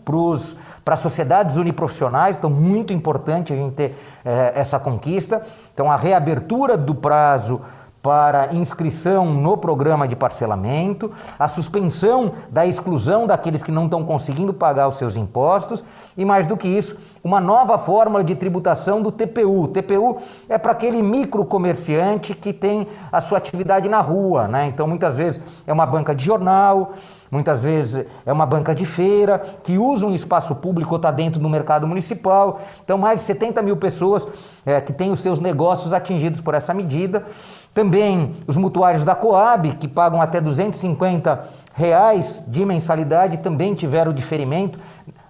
para 0.85 0.95
as 0.95 1.01
sociedades 1.01 1.57
uniprofissionais, 1.57 2.37
então 2.37 2.51
muito 2.51 2.93
importante 2.93 3.53
a 3.53 3.57
gente 3.57 3.75
ter 3.75 3.97
é, 4.25 4.53
essa 4.55 4.79
conquista. 4.79 5.43
Então 5.73 5.91
a 5.91 5.97
reabertura 5.97 6.77
do 6.77 6.95
prazo 6.95 7.61
para 8.03 8.55
inscrição 8.55 9.27
no 9.27 9.57
programa 9.57 10.09
de 10.09 10.17
parcelamento, 10.17 11.11
a 11.39 11.49
suspensão 11.49 12.33
da 12.51 12.65
exclusão 12.65 13.27
daqueles 13.27 13.63
que 13.63 13.71
não 13.71 13.85
estão 13.85 14.03
conseguindo 14.05 14.55
pagar 14.55 14.89
os 14.89 14.97
seus 14.97 15.17
impostos 15.17 15.85
e, 16.17 16.25
mais 16.25 16.47
do 16.47 16.57
que 16.57 16.67
isso, 16.67 16.97
uma 17.23 17.41
nova 17.41 17.77
fórmula 17.77 18.25
de 18.25 18.35
tributação 18.35 19.03
do 19.03 19.13
TPU. 19.13 19.65
O 19.65 19.69
TPU 19.69 20.17
é 20.49 20.57
para 20.57 20.73
aquele 20.73 21.03
micro 21.03 21.45
comerciante 21.45 22.35
que 22.35 22.53
tem 22.53 22.87
a 23.13 23.21
sua 23.21 23.37
atividade 23.37 23.89
na 23.89 24.01
rua, 24.01 24.49
né? 24.49 24.67
Então, 24.67 24.87
muitas 24.87 25.17
vezes 25.17 25.63
é 25.67 25.73
uma 25.73 25.85
banca 25.85 26.15
de 26.15 26.25
jornal, 26.25 26.93
muitas 27.31 27.63
vezes 27.63 28.07
é 28.25 28.33
uma 28.33 28.47
banca 28.47 28.75
de 28.75 28.87
feira 28.87 29.39
que 29.63 29.77
usa 29.77 30.07
um 30.07 30.15
espaço 30.15 30.55
público 30.55 30.93
ou 30.93 30.97
está 30.97 31.11
dentro 31.11 31.39
do 31.39 31.49
mercado 31.49 31.87
municipal. 31.87 32.61
Então, 32.83 32.97
mais 32.97 33.21
de 33.21 33.27
70 33.27 33.61
mil 33.61 33.77
pessoas 33.77 34.27
é, 34.65 34.81
que 34.81 34.93
têm 34.93 35.11
os 35.11 35.21
seus 35.21 35.39
negócios 35.39 35.93
atingidos 35.93 36.41
por 36.41 36.55
essa 36.55 36.73
medida. 36.73 37.25
Também 37.73 38.35
os 38.47 38.57
mutuários 38.57 39.05
da 39.05 39.15
Coab, 39.15 39.77
que 39.77 39.87
pagam 39.87 40.21
até 40.21 40.41
250 40.41 41.49
reais 41.75 42.43
de 42.47 42.65
mensalidade, 42.67 43.39
também 43.39 43.75
tiveram 43.75 44.13
diferimento. 44.13 44.79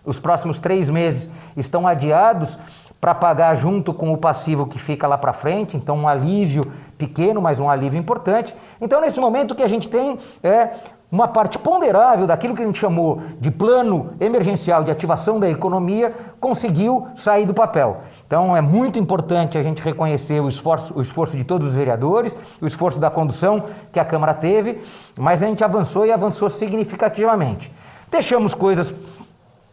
Os 0.05 0.19
próximos 0.19 0.59
três 0.59 0.89
meses 0.89 1.29
estão 1.57 1.87
adiados 1.87 2.59
para 3.01 3.15
pagar 3.15 3.55
junto 3.57 3.95
com 3.95 4.13
o 4.13 4.19
passivo 4.19 4.67
que 4.67 4.79
fica 4.79 5.07
lá 5.07 5.17
para 5.17 5.33
frente, 5.33 5.77
então 5.77 5.97
um 5.97 6.09
alívio 6.09 6.71
pequeno, 6.99 7.41
mas 7.41 7.59
um 7.59 7.69
alívio 7.69 7.99
importante. 7.99 8.55
Então, 8.81 9.01
nesse 9.01 9.19
momento, 9.19 9.53
o 9.53 9.55
que 9.55 9.63
a 9.63 9.69
gente 9.69 9.89
tem 9.89 10.19
é 10.43 10.71
uma 11.11 11.26
parte 11.26 11.59
ponderável 11.59 12.26
daquilo 12.26 12.55
que 12.55 12.62
a 12.62 12.67
gente 12.67 12.79
chamou 12.79 13.21
de 13.40 13.50
plano 13.50 14.11
emergencial 14.21 14.85
de 14.85 14.90
ativação 14.90 15.40
da 15.40 15.50
economia 15.50 16.14
conseguiu 16.38 17.09
sair 17.17 17.47
do 17.47 17.52
papel. 17.52 18.02
Então 18.26 18.57
é 18.57 18.61
muito 18.61 18.99
importante 18.99 19.59
a 19.59 19.62
gente 19.62 19.83
reconhecer 19.83 20.40
o 20.40 20.49
esforço, 20.49 20.97
o 20.97 21.02
esforço 21.02 21.37
de 21.37 21.43
todos 21.43 21.69
os 21.69 21.75
vereadores, 21.75 22.37
o 22.61 22.67
esforço 22.67 23.00
da 23.00 23.11
condução 23.11 23.64
que 23.93 23.99
a 23.99 24.05
Câmara 24.05 24.35
teve, 24.35 24.81
mas 25.19 25.43
a 25.43 25.47
gente 25.47 25.64
avançou 25.64 26.07
e 26.07 26.12
avançou 26.12 26.49
significativamente. 26.49 27.73
Deixamos 28.11 28.55
coisas 28.55 28.95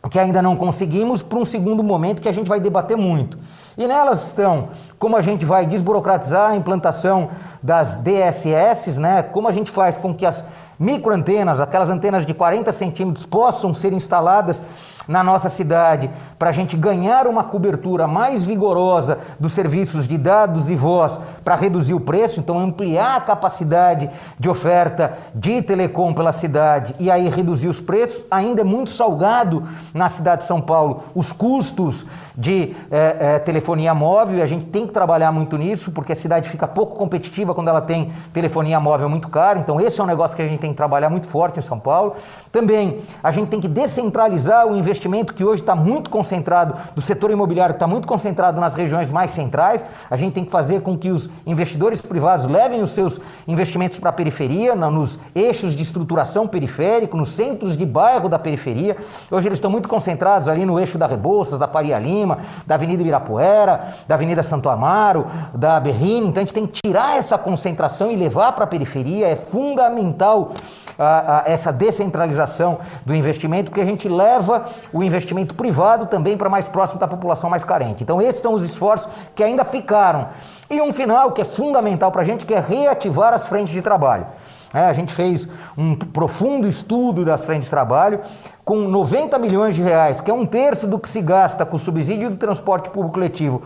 que 0.09 0.19
ainda 0.19 0.41
não 0.41 0.55
conseguimos 0.55 1.21
para 1.21 1.37
um 1.37 1.45
segundo 1.45 1.83
momento 1.83 2.21
que 2.21 2.29
a 2.29 2.33
gente 2.33 2.47
vai 2.47 2.59
debater 2.59 2.95
muito. 2.95 3.37
E 3.77 3.85
nelas 3.85 4.25
estão 4.25 4.69
como 4.97 5.17
a 5.17 5.21
gente 5.21 5.45
vai 5.45 5.65
desburocratizar 5.65 6.51
a 6.51 6.55
implantação 6.55 7.29
das 7.61 7.95
DSS, 7.97 8.99
né? 8.99 9.21
como 9.21 9.47
a 9.47 9.51
gente 9.51 9.69
faz 9.69 9.97
com 9.97 10.13
que 10.13 10.25
as 10.25 10.43
microantenas, 10.79 11.59
aquelas 11.59 11.89
antenas 11.89 12.25
de 12.25 12.33
40 12.33 12.71
centímetros, 12.73 13.25
possam 13.25 13.73
ser 13.73 13.93
instaladas 13.93 14.61
na 15.07 15.23
nossa 15.23 15.49
cidade, 15.49 16.09
para 16.37 16.49
a 16.49 16.51
gente 16.51 16.75
ganhar 16.75 17.27
uma 17.27 17.43
cobertura 17.43 18.07
mais 18.07 18.43
vigorosa 18.43 19.17
dos 19.39 19.53
serviços 19.53 20.07
de 20.07 20.17
dados 20.17 20.69
e 20.69 20.75
voz 20.75 21.17
para 21.43 21.55
reduzir 21.55 21.93
o 21.93 21.99
preço, 21.99 22.39
então 22.39 22.59
ampliar 22.59 23.15
a 23.15 23.21
capacidade 23.21 24.09
de 24.37 24.49
oferta 24.49 25.17
de 25.33 25.61
telecom 25.61 26.13
pela 26.13 26.33
cidade 26.33 26.93
e 26.99 27.09
aí 27.09 27.29
reduzir 27.29 27.69
os 27.69 27.79
preços, 27.79 28.25
ainda 28.29 28.61
é 28.61 28.65
muito 28.65 28.89
salgado 28.89 29.63
na 29.93 30.09
cidade 30.09 30.41
de 30.41 30.47
São 30.47 30.59
Paulo 30.59 31.03
os 31.15 31.31
custos 31.31 32.05
de 32.37 32.75
é, 32.91 33.17
é, 33.19 33.39
telefonia 33.39 33.95
móvel 33.95 34.37
e 34.37 34.41
a 34.41 34.45
gente 34.45 34.65
tem 34.65 34.85
que 34.85 34.93
trabalhar 34.93 35.31
muito 35.31 35.57
nisso, 35.57 35.91
porque 35.91 36.13
a 36.13 36.15
cidade 36.15 36.47
fica 36.47 36.67
pouco 36.67 36.95
competitiva 36.95 37.55
quando 37.55 37.69
ela 37.69 37.81
tem 37.81 38.11
telefonia 38.31 38.79
móvel 38.79 39.09
muito 39.09 39.27
cara. 39.27 39.57
Então, 39.57 39.81
esse 39.81 39.99
é 39.99 40.03
um 40.03 40.07
negócio 40.07 40.35
que 40.35 40.43
a 40.43 40.47
gente 40.47 40.59
tem 40.59 40.66
que 40.71 40.77
trabalhar 40.77 41.09
muito 41.09 41.27
forte 41.27 41.59
em 41.59 41.63
São 41.63 41.79
Paulo. 41.79 42.15
Também, 42.51 42.99
a 43.23 43.31
gente 43.31 43.49
tem 43.49 43.59
que 43.59 43.67
descentralizar 43.67 44.67
o 44.67 44.75
investimento 44.75 45.33
que 45.33 45.43
hoje 45.43 45.61
está 45.61 45.75
muito 45.75 46.09
concentrado, 46.09 46.75
do 46.95 47.01
setor 47.01 47.31
imobiliário, 47.31 47.73
está 47.73 47.87
muito 47.87 48.07
concentrado 48.07 48.59
nas 48.59 48.73
regiões 48.73 49.11
mais 49.11 49.31
centrais. 49.31 49.83
A 50.09 50.15
gente 50.15 50.33
tem 50.33 50.45
que 50.45 50.51
fazer 50.51 50.81
com 50.81 50.97
que 50.97 51.09
os 51.09 51.29
investidores 51.45 52.01
privados 52.01 52.45
levem 52.45 52.81
os 52.81 52.91
seus 52.91 53.19
investimentos 53.47 53.99
para 53.99 54.09
a 54.09 54.13
periferia, 54.13 54.75
nos 54.75 55.19
eixos 55.35 55.75
de 55.75 55.83
estruturação 55.83 56.47
periférico, 56.47 57.17
nos 57.17 57.29
centros 57.29 57.77
de 57.77 57.85
bairro 57.85 58.29
da 58.29 58.39
periferia. 58.39 58.97
Hoje 59.29 59.47
eles 59.47 59.57
estão 59.57 59.69
muito 59.69 59.89
concentrados 59.89 60.47
ali 60.47 60.65
no 60.65 60.79
eixo 60.79 60.97
da 60.97 61.07
Rebouças, 61.07 61.59
da 61.59 61.67
Faria 61.67 61.99
Lima, 61.99 62.39
da 62.65 62.75
Avenida 62.75 63.01
Ibirapuera, 63.01 63.87
da 64.07 64.15
Avenida 64.15 64.43
Santo 64.43 64.69
Amaro, 64.69 65.27
da 65.53 65.79
Berrini. 65.79 66.27
Então 66.27 66.41
a 66.41 66.45
gente 66.45 66.53
tem 66.53 66.65
que 66.65 66.79
tirar 66.83 67.17
essa 67.17 67.37
concentração 67.37 68.11
e 68.11 68.15
levar 68.15 68.51
para 68.53 68.63
a 68.63 68.67
periferia. 68.67 69.27
É 69.27 69.35
fundamental 69.35 70.51
a, 70.97 71.41
a 71.41 71.51
essa 71.51 71.71
descentralização 71.71 72.79
do 73.05 73.13
investimento, 73.13 73.71
porque 73.71 73.81
a 73.81 73.85
gente 73.85 74.07
leva 74.07 74.65
o 74.91 75.03
investimento 75.03 75.55
privado 75.55 76.05
também 76.05 76.37
para 76.37 76.49
mais 76.49 76.67
próximo 76.67 76.99
da 76.99 77.07
população 77.07 77.49
mais 77.49 77.63
carente. 77.63 78.03
Então 78.03 78.21
esses 78.21 78.41
são 78.41 78.53
os 78.53 78.63
esforços 78.63 79.09
que 79.35 79.43
ainda 79.43 79.63
ficaram. 79.63 80.29
E 80.69 80.81
um 80.81 80.91
final 80.91 81.31
que 81.31 81.41
é 81.41 81.45
fundamental 81.45 82.11
para 82.11 82.21
a 82.21 82.25
gente, 82.25 82.45
que 82.45 82.53
é 82.53 82.59
reativar 82.59 83.33
as 83.33 83.47
frentes 83.47 83.73
de 83.73 83.81
trabalho. 83.81 84.27
É, 84.73 84.81
a 84.81 84.93
gente 84.93 85.13
fez 85.13 85.47
um 85.77 85.95
profundo 85.95 86.67
estudo 86.67 87.23
das 87.23 87.43
frentes 87.43 87.65
de 87.65 87.69
trabalho 87.69 88.19
com 88.65 88.79
90 88.79 89.39
milhões 89.39 89.75
de 89.75 89.81
reais, 89.81 90.19
que 90.19 90.29
é 90.29 90.33
um 90.33 90.45
terço 90.45 90.85
do 90.85 90.99
que 90.99 91.07
se 91.07 91.21
gasta 91.21 91.65
com 91.65 91.77
subsídio 91.77 92.29
do 92.29 92.35
transporte 92.35 92.89
público 92.89 93.13
coletivo 93.13 93.63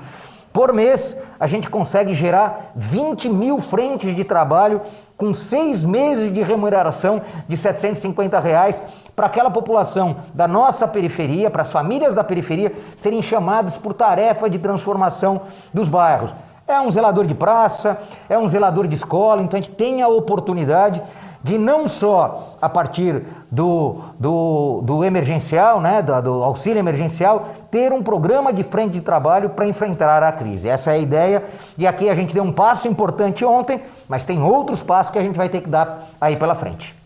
por 0.53 0.73
mês, 0.73 1.15
a 1.39 1.47
gente 1.47 1.69
consegue 1.69 2.13
gerar 2.13 2.71
20 2.75 3.29
mil 3.29 3.59
frentes 3.59 4.13
de 4.13 4.23
trabalho 4.23 4.81
com 5.15 5.33
seis 5.33 5.85
meses 5.85 6.31
de 6.31 6.41
remuneração 6.41 7.21
de 7.47 7.55
750 7.55 8.39
reais 8.39 8.81
para 9.15 9.27
aquela 9.27 9.49
população 9.49 10.17
da 10.33 10.47
nossa 10.47 10.87
periferia, 10.87 11.49
para 11.49 11.61
as 11.61 11.71
famílias 11.71 12.13
da 12.13 12.23
periferia 12.23 12.73
serem 12.97 13.21
chamadas 13.21 13.77
por 13.77 13.93
tarefa 13.93 14.49
de 14.49 14.59
transformação 14.59 15.41
dos 15.73 15.87
bairros. 15.87 16.33
É 16.71 16.81
um 16.81 16.89
zelador 16.89 17.25
de 17.25 17.35
praça, 17.35 17.97
é 18.29 18.37
um 18.37 18.47
zelador 18.47 18.87
de 18.87 18.95
escola, 18.95 19.41
então 19.41 19.59
a 19.59 19.61
gente 19.61 19.75
tem 19.75 20.01
a 20.01 20.07
oportunidade 20.07 21.01
de 21.43 21.57
não 21.57 21.87
só 21.87 22.55
a 22.61 22.69
partir 22.69 23.23
do, 23.49 23.97
do, 24.19 24.81
do 24.83 25.03
emergencial, 25.03 25.81
né, 25.81 26.01
do, 26.01 26.21
do, 26.21 26.43
auxílio 26.43 26.79
emergencial, 26.79 27.49
ter 27.69 27.91
um 27.91 28.01
programa 28.03 28.53
de 28.53 28.63
frente 28.63 28.93
de 28.93 29.01
trabalho 29.01 29.49
para 29.49 29.67
enfrentar 29.67 30.23
a 30.23 30.31
crise. 30.31 30.69
Essa 30.69 30.91
é 30.91 30.95
a 30.95 30.97
ideia. 30.97 31.43
E 31.77 31.87
aqui 31.87 32.09
a 32.09 32.15
gente 32.15 32.33
deu 32.33 32.43
um 32.43 32.51
passo 32.51 32.87
importante 32.87 33.43
ontem, 33.43 33.81
mas 34.07 34.25
tem 34.25 34.41
outros 34.41 34.83
passos 34.83 35.11
que 35.11 35.19
a 35.19 35.21
gente 35.21 35.35
vai 35.35 35.49
ter 35.49 35.61
que 35.61 35.69
dar 35.69 36.07
aí 36.19 36.35
pela 36.35 36.55
frente. 36.55 37.00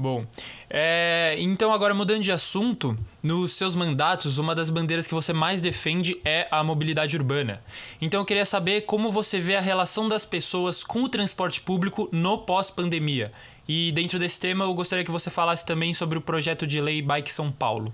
Bom, 0.00 0.24
é, 0.70 1.34
então 1.40 1.72
agora 1.72 1.92
mudando 1.92 2.22
de 2.22 2.30
assunto, 2.30 2.96
nos 3.20 3.54
seus 3.54 3.74
mandatos, 3.74 4.38
uma 4.38 4.54
das 4.54 4.70
bandeiras 4.70 5.08
que 5.08 5.14
você 5.14 5.32
mais 5.32 5.60
defende 5.60 6.20
é 6.24 6.46
a 6.52 6.62
mobilidade 6.62 7.16
urbana. 7.16 7.58
Então 8.00 8.20
eu 8.20 8.24
queria 8.24 8.44
saber 8.44 8.82
como 8.82 9.10
você 9.10 9.40
vê 9.40 9.56
a 9.56 9.60
relação 9.60 10.08
das 10.08 10.24
pessoas 10.24 10.84
com 10.84 11.02
o 11.02 11.08
transporte 11.08 11.60
público 11.60 12.08
no 12.12 12.38
pós-pandemia. 12.38 13.32
E 13.66 13.90
dentro 13.90 14.20
desse 14.20 14.38
tema 14.38 14.64
eu 14.64 14.72
gostaria 14.72 15.04
que 15.04 15.10
você 15.10 15.30
falasse 15.30 15.66
também 15.66 15.92
sobre 15.92 16.16
o 16.16 16.22
projeto 16.22 16.64
de 16.64 16.80
lei 16.80 17.02
Bike 17.02 17.32
São 17.32 17.50
Paulo. 17.50 17.92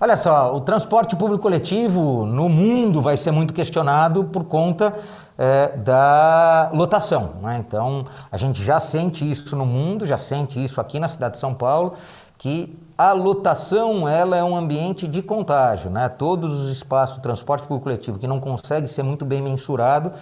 Olha 0.00 0.16
só, 0.16 0.54
o 0.54 0.60
transporte 0.60 1.16
público 1.16 1.42
coletivo 1.42 2.24
no 2.24 2.48
mundo 2.48 3.02
vai 3.02 3.16
ser 3.16 3.32
muito 3.32 3.52
questionado 3.52 4.22
por 4.22 4.44
conta 4.44 4.94
é, 5.36 5.76
da 5.76 6.70
lotação. 6.72 7.32
Né? 7.42 7.64
Então, 7.66 8.04
a 8.30 8.36
gente 8.36 8.62
já 8.62 8.78
sente 8.78 9.28
isso 9.28 9.56
no 9.56 9.66
mundo, 9.66 10.06
já 10.06 10.16
sente 10.16 10.62
isso 10.62 10.80
aqui 10.80 11.00
na 11.00 11.08
cidade 11.08 11.34
de 11.34 11.40
São 11.40 11.52
Paulo, 11.52 11.94
que 12.38 12.78
a 12.96 13.12
lotação 13.12 14.08
ela 14.08 14.36
é 14.36 14.44
um 14.44 14.56
ambiente 14.56 15.08
de 15.08 15.20
contágio. 15.20 15.90
Né? 15.90 16.08
Todos 16.08 16.52
os 16.52 16.68
espaços 16.68 17.16
de 17.16 17.22
transporte 17.22 17.66
público 17.66 17.82
coletivo 17.82 18.20
que 18.20 18.26
não 18.28 18.38
consegue 18.38 18.86
ser 18.86 19.02
muito 19.02 19.24
bem 19.24 19.42
mensurado, 19.42 20.12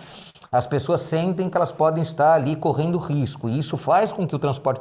as 0.56 0.66
pessoas 0.66 1.02
sentem 1.02 1.50
que 1.50 1.56
elas 1.56 1.70
podem 1.70 2.02
estar 2.02 2.32
ali 2.32 2.56
correndo 2.56 2.98
risco, 2.98 3.48
e 3.48 3.58
isso 3.58 3.76
faz 3.76 4.12
com 4.12 4.26
que 4.26 4.34
o 4.34 4.38
transporte 4.38 4.80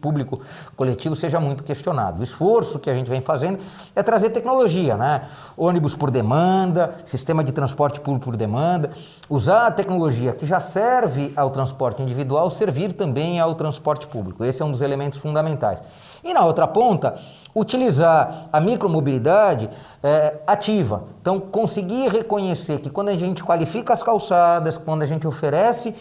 público 0.00 0.40
coletivo 0.76 1.14
seja 1.14 1.38
muito 1.38 1.62
questionado. 1.62 2.20
O 2.20 2.24
esforço 2.24 2.78
que 2.78 2.88
a 2.88 2.94
gente 2.94 3.08
vem 3.08 3.20
fazendo 3.20 3.58
é 3.94 4.02
trazer 4.02 4.30
tecnologia, 4.30 4.96
né? 4.96 5.28
Ônibus 5.56 5.94
por 5.94 6.10
demanda, 6.10 6.94
sistema 7.04 7.44
de 7.44 7.52
transporte 7.52 8.00
público 8.00 8.24
por 8.24 8.36
demanda, 8.36 8.90
usar 9.28 9.66
a 9.66 9.70
tecnologia 9.70 10.32
que 10.32 10.46
já 10.46 10.60
serve 10.60 11.32
ao 11.36 11.50
transporte 11.50 12.02
individual 12.02 12.50
servir 12.50 12.92
também 12.92 13.38
ao 13.38 13.54
transporte 13.54 14.06
público. 14.06 14.44
Esse 14.44 14.62
é 14.62 14.64
um 14.64 14.70
dos 14.72 14.80
elementos 14.80 15.18
fundamentais. 15.18 15.82
E 16.22 16.34
na 16.34 16.44
outra 16.44 16.66
ponta, 16.66 17.14
utilizar 17.54 18.48
a 18.52 18.60
micromobilidade 18.60 19.70
é, 20.02 20.34
ativa. 20.46 21.04
Então, 21.20 21.40
conseguir 21.40 22.08
reconhecer 22.08 22.78
que 22.78 22.90
quando 22.90 23.08
a 23.08 23.16
gente 23.16 23.42
qualifica 23.42 23.94
as 23.94 24.02
calçadas, 24.02 24.76
quando 24.76 25.02
a 25.02 25.06
gente 25.06 25.26
oferece 25.26 25.94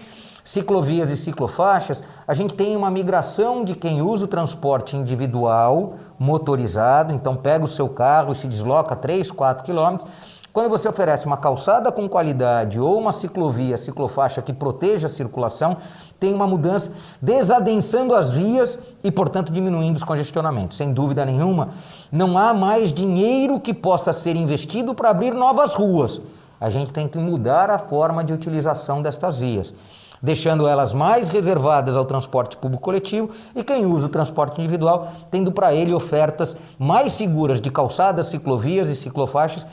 ciclovias 0.44 1.10
e 1.12 1.18
ciclofaixas, 1.18 2.04
a 2.28 2.34
gente 2.34 2.56
tem 2.56 2.76
uma 2.76 2.90
migração 2.90 3.64
de 3.64 3.76
quem 3.76 4.02
usa 4.02 4.26
o 4.26 4.28
transporte 4.28 4.98
individual, 4.98 5.94
motorizado, 6.18 7.14
então 7.14 7.36
pega 7.36 7.66
o 7.66 7.68
seu 7.68 7.88
carro 7.88 8.32
e 8.32 8.36
se 8.36 8.48
desloca 8.48 8.96
3, 8.96 9.30
4 9.30 9.64
quilômetros, 9.64 10.10
quando 10.52 10.70
você 10.70 10.88
oferece 10.88 11.28
uma 11.28 11.38
calçada 11.38 11.92
com 11.92 12.10
qualidade 12.10 12.80
ou 12.80 12.98
uma 12.98 13.14
ciclovia, 13.14 13.78
ciclofaixa 13.78 14.42
que 14.42 14.52
proteja 14.52 15.08
a 15.08 15.12
circulação, 15.12 15.78
tem 16.20 16.34
uma 16.34 16.48
mudança 16.48 16.92
desadensando 17.22 18.16
as 18.16 18.32
vias 18.32 18.78
e, 19.04 19.12
portanto, 19.12 19.52
diminuindo 19.52 19.98
os 19.98 20.04
congestionamentos. 20.04 20.76
Sem 20.76 20.92
dúvida 20.92 21.24
nenhuma, 21.24 21.70
não 22.12 22.38
há 22.38 22.54
mais 22.54 22.92
dinheiro 22.92 23.60
que 23.60 23.74
possa 23.74 24.12
ser 24.12 24.36
investido 24.36 24.96
para 24.96 25.12
abrir 25.12 25.34
novas 25.34 25.74
ruas. 25.74 26.20
A 26.60 26.70
gente 26.70 26.92
tem 26.92 27.08
que 27.08 27.18
mudar 27.18 27.70
a 27.70 27.78
forma 27.78 28.24
de 28.24 28.34
utilização 28.34 29.02
destas 29.02 29.40
vias 29.40 29.74
deixando 30.22 30.68
elas 30.68 30.94
mais 30.94 31.30
reservadas 31.30 31.96
ao 31.96 32.06
transporte 32.06 32.58
público 32.58 32.84
coletivo 32.84 33.30
e 33.56 33.64
quem 33.64 33.86
usa 33.86 34.08
o 34.08 34.10
transporte 34.10 34.60
individual 34.60 35.12
tendo 35.32 35.52
para 35.52 35.74
ele 35.74 35.94
ofertas 35.94 36.56
mais 36.78 37.14
seguras 37.14 37.62
de 37.62 37.72
calçadas, 37.72 38.28
ciclovias 38.28 38.90
e 38.90 38.96
ciclofaixas 38.96 39.66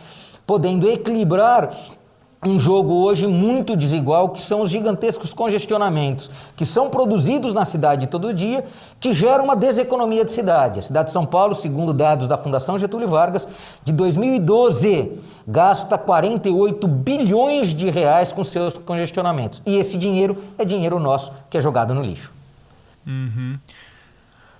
podendo 0.46 0.88
equilibrar 0.88 1.70
um 2.44 2.60
jogo 2.60 2.92
hoje 2.92 3.26
muito 3.26 3.76
desigual, 3.76 4.28
que 4.28 4.42
são 4.42 4.60
os 4.60 4.70
gigantescos 4.70 5.32
congestionamentos 5.32 6.30
que 6.56 6.64
são 6.64 6.88
produzidos 6.88 7.52
na 7.52 7.64
cidade 7.64 8.06
todo 8.06 8.32
dia, 8.32 8.64
que 9.00 9.12
geram 9.12 9.44
uma 9.44 9.56
deseconomia 9.56 10.24
de 10.24 10.32
cidade. 10.32 10.78
A 10.78 10.82
cidade 10.82 11.06
de 11.06 11.12
São 11.12 11.26
Paulo, 11.26 11.54
segundo 11.54 11.92
dados 11.92 12.28
da 12.28 12.38
Fundação 12.38 12.78
Getúlio 12.78 13.08
Vargas, 13.08 13.46
de 13.84 13.92
2012 13.92 15.18
gasta 15.48 15.96
48 15.96 16.86
bilhões 16.88 17.68
de 17.68 17.90
reais 17.90 18.32
com 18.32 18.44
seus 18.44 18.76
congestionamentos. 18.76 19.62
E 19.64 19.76
esse 19.76 19.96
dinheiro 19.96 20.36
é 20.58 20.64
dinheiro 20.64 20.98
nosso 20.98 21.32
que 21.50 21.58
é 21.58 21.60
jogado 21.60 21.94
no 21.94 22.02
lixo. 22.02 22.32
Uhum. 23.06 23.58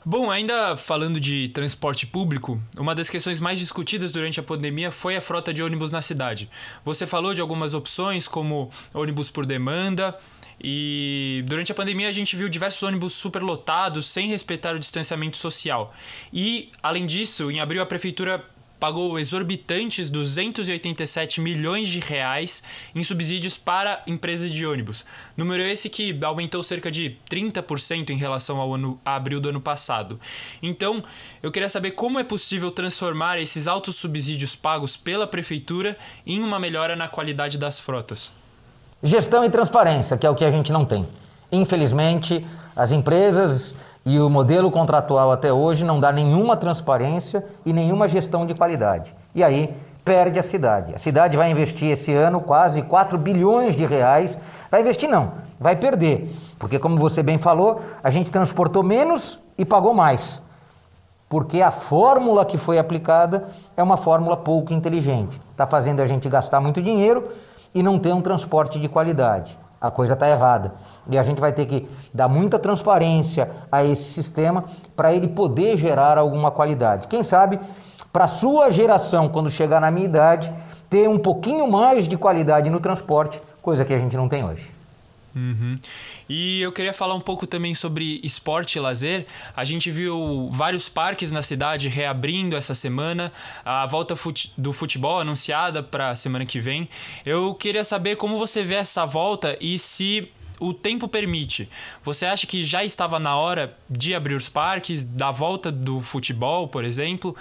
Bom, 0.08 0.30
ainda 0.30 0.76
falando 0.76 1.18
de 1.18 1.48
transporte 1.48 2.06
público, 2.06 2.62
uma 2.78 2.94
das 2.94 3.10
questões 3.10 3.40
mais 3.40 3.58
discutidas 3.58 4.12
durante 4.12 4.38
a 4.38 4.42
pandemia 4.42 4.92
foi 4.92 5.16
a 5.16 5.20
frota 5.20 5.52
de 5.52 5.64
ônibus 5.64 5.90
na 5.90 6.00
cidade. 6.00 6.48
Você 6.84 7.08
falou 7.08 7.34
de 7.34 7.40
algumas 7.40 7.74
opções, 7.74 8.28
como 8.28 8.70
ônibus 8.94 9.30
por 9.30 9.44
demanda, 9.44 10.16
E 10.60 11.44
durante 11.46 11.70
a 11.70 11.74
pandemia 11.74 12.08
a 12.08 12.12
gente 12.12 12.34
viu 12.34 12.48
diversos 12.48 12.82
ônibus 12.82 13.12
superlotados 13.12 14.06
sem 14.06 14.28
respeitar 14.28 14.74
o 14.74 14.78
distanciamento 14.78 15.36
social. 15.36 15.94
E, 16.32 16.70
além 16.82 17.04
disso, 17.04 17.50
em 17.50 17.60
abril 17.60 17.82
a 17.82 17.86
prefeitura 17.86 18.44
pagou 18.78 19.18
exorbitantes 19.18 20.10
287 20.10 21.40
milhões 21.40 21.88
de 21.88 21.98
reais 21.98 22.62
em 22.94 23.02
subsídios 23.02 23.56
para 23.56 24.02
empresas 24.06 24.52
de 24.52 24.66
ônibus. 24.66 25.04
Número 25.36 25.62
esse 25.62 25.88
que 25.88 26.18
aumentou 26.22 26.62
cerca 26.62 26.90
de 26.90 27.16
30% 27.30 28.10
em 28.10 28.16
relação 28.16 28.60
ao 28.60 28.74
ano 28.74 29.00
a 29.04 29.16
abril 29.16 29.40
do 29.40 29.48
ano 29.48 29.60
passado. 29.60 30.20
Então, 30.62 31.02
eu 31.42 31.50
queria 31.50 31.68
saber 31.68 31.92
como 31.92 32.18
é 32.18 32.24
possível 32.24 32.70
transformar 32.70 33.38
esses 33.38 33.66
altos 33.66 33.96
subsídios 33.96 34.54
pagos 34.54 34.96
pela 34.96 35.26
prefeitura 35.26 35.96
em 36.26 36.42
uma 36.42 36.58
melhora 36.58 36.94
na 36.94 37.08
qualidade 37.08 37.58
das 37.58 37.80
frotas. 37.80 38.32
Gestão 39.02 39.44
e 39.44 39.50
transparência, 39.50 40.16
que 40.16 40.26
é 40.26 40.30
o 40.30 40.34
que 40.34 40.44
a 40.44 40.50
gente 40.50 40.72
não 40.72 40.84
tem. 40.84 41.06
Infelizmente, 41.52 42.44
as 42.74 42.92
empresas 42.92 43.74
e 44.06 44.20
o 44.20 44.30
modelo 44.30 44.70
contratual 44.70 45.32
até 45.32 45.52
hoje 45.52 45.84
não 45.84 45.98
dá 45.98 46.12
nenhuma 46.12 46.56
transparência 46.56 47.44
e 47.64 47.72
nenhuma 47.72 48.06
gestão 48.06 48.46
de 48.46 48.54
qualidade. 48.54 49.12
E 49.34 49.42
aí 49.42 49.76
perde 50.04 50.38
a 50.38 50.44
cidade. 50.44 50.94
A 50.94 50.98
cidade 50.98 51.36
vai 51.36 51.50
investir 51.50 51.90
esse 51.90 52.14
ano 52.14 52.40
quase 52.40 52.82
4 52.82 53.18
bilhões 53.18 53.74
de 53.74 53.84
reais. 53.84 54.38
Vai 54.70 54.82
investir 54.82 55.08
não, 55.10 55.32
vai 55.58 55.74
perder. 55.74 56.32
Porque 56.56 56.78
como 56.78 56.96
você 56.96 57.20
bem 57.20 57.36
falou, 57.36 57.80
a 58.00 58.08
gente 58.08 58.30
transportou 58.30 58.84
menos 58.84 59.40
e 59.58 59.64
pagou 59.64 59.92
mais. 59.92 60.40
Porque 61.28 61.60
a 61.60 61.72
fórmula 61.72 62.44
que 62.44 62.56
foi 62.56 62.78
aplicada 62.78 63.48
é 63.76 63.82
uma 63.82 63.96
fórmula 63.96 64.36
pouco 64.36 64.72
inteligente. 64.72 65.40
Está 65.50 65.66
fazendo 65.66 66.00
a 66.00 66.06
gente 66.06 66.28
gastar 66.28 66.60
muito 66.60 66.80
dinheiro 66.80 67.26
e 67.74 67.82
não 67.82 67.98
ter 67.98 68.12
um 68.12 68.20
transporte 68.20 68.78
de 68.78 68.88
qualidade 68.88 69.58
a 69.80 69.90
coisa 69.90 70.14
está 70.14 70.28
errada. 70.28 70.72
E 71.08 71.18
a 71.18 71.22
gente 71.22 71.40
vai 71.40 71.52
ter 71.52 71.66
que 71.66 71.86
dar 72.12 72.28
muita 72.28 72.58
transparência 72.58 73.50
a 73.70 73.84
esse 73.84 74.04
sistema 74.04 74.64
para 74.94 75.12
ele 75.12 75.28
poder 75.28 75.76
gerar 75.76 76.18
alguma 76.18 76.50
qualidade. 76.50 77.08
Quem 77.08 77.22
sabe, 77.22 77.60
para 78.12 78.24
a 78.24 78.28
sua 78.28 78.70
geração, 78.70 79.28
quando 79.28 79.50
chegar 79.50 79.80
na 79.80 79.90
minha 79.90 80.06
idade, 80.06 80.52
ter 80.88 81.08
um 81.08 81.18
pouquinho 81.18 81.70
mais 81.70 82.08
de 82.08 82.16
qualidade 82.16 82.70
no 82.70 82.80
transporte, 82.80 83.42
coisa 83.60 83.84
que 83.84 83.92
a 83.92 83.98
gente 83.98 84.16
não 84.16 84.28
tem 84.28 84.44
hoje. 84.44 84.75
Uhum. 85.36 85.74
E 86.26 86.62
eu 86.62 86.72
queria 86.72 86.94
falar 86.94 87.14
um 87.14 87.20
pouco 87.20 87.46
também 87.46 87.74
sobre 87.74 88.18
esporte 88.24 88.78
e 88.78 88.80
lazer. 88.80 89.26
A 89.54 89.64
gente 89.64 89.90
viu 89.90 90.48
vários 90.50 90.88
parques 90.88 91.30
na 91.30 91.42
cidade 91.42 91.88
reabrindo 91.88 92.56
essa 92.56 92.74
semana, 92.74 93.30
a 93.62 93.84
volta 93.84 94.16
do 94.56 94.72
futebol 94.72 95.20
anunciada 95.20 95.82
para 95.82 96.10
a 96.10 96.16
semana 96.16 96.46
que 96.46 96.58
vem. 96.58 96.88
Eu 97.24 97.54
queria 97.54 97.84
saber 97.84 98.16
como 98.16 98.38
você 98.38 98.62
vê 98.62 98.76
essa 98.76 99.04
volta 99.04 99.58
e 99.60 99.78
se 99.78 100.32
o 100.58 100.72
tempo 100.72 101.06
permite. 101.06 101.68
Você 102.02 102.24
acha 102.24 102.46
que 102.46 102.62
já 102.62 102.82
estava 102.82 103.18
na 103.18 103.36
hora 103.36 103.76
de 103.90 104.14
abrir 104.14 104.34
os 104.34 104.48
parques, 104.48 105.04
da 105.04 105.30
volta 105.30 105.70
do 105.70 106.00
futebol, 106.00 106.66
por 106.66 106.82
exemplo? 106.82 107.36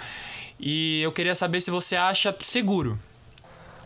E 0.60 1.00
eu 1.00 1.12
queria 1.12 1.34
saber 1.34 1.62
se 1.62 1.70
você 1.70 1.96
acha 1.96 2.36
seguro 2.40 2.98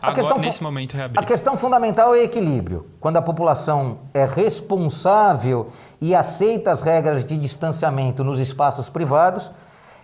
Agora, 0.01 0.15
questão, 0.15 0.37
nesse 0.39 0.63
momento, 0.63 0.95
reabrir. 0.95 1.19
A 1.19 1.25
questão 1.25 1.55
fundamental 1.57 2.15
é 2.15 2.19
o 2.19 2.23
equilíbrio. 2.23 2.87
Quando 2.99 3.17
a 3.17 3.21
população 3.21 3.99
é 4.13 4.25
responsável 4.25 5.69
e 6.01 6.15
aceita 6.15 6.71
as 6.71 6.81
regras 6.81 7.23
de 7.23 7.37
distanciamento 7.37 8.23
nos 8.23 8.39
espaços 8.39 8.89
privados 8.89 9.51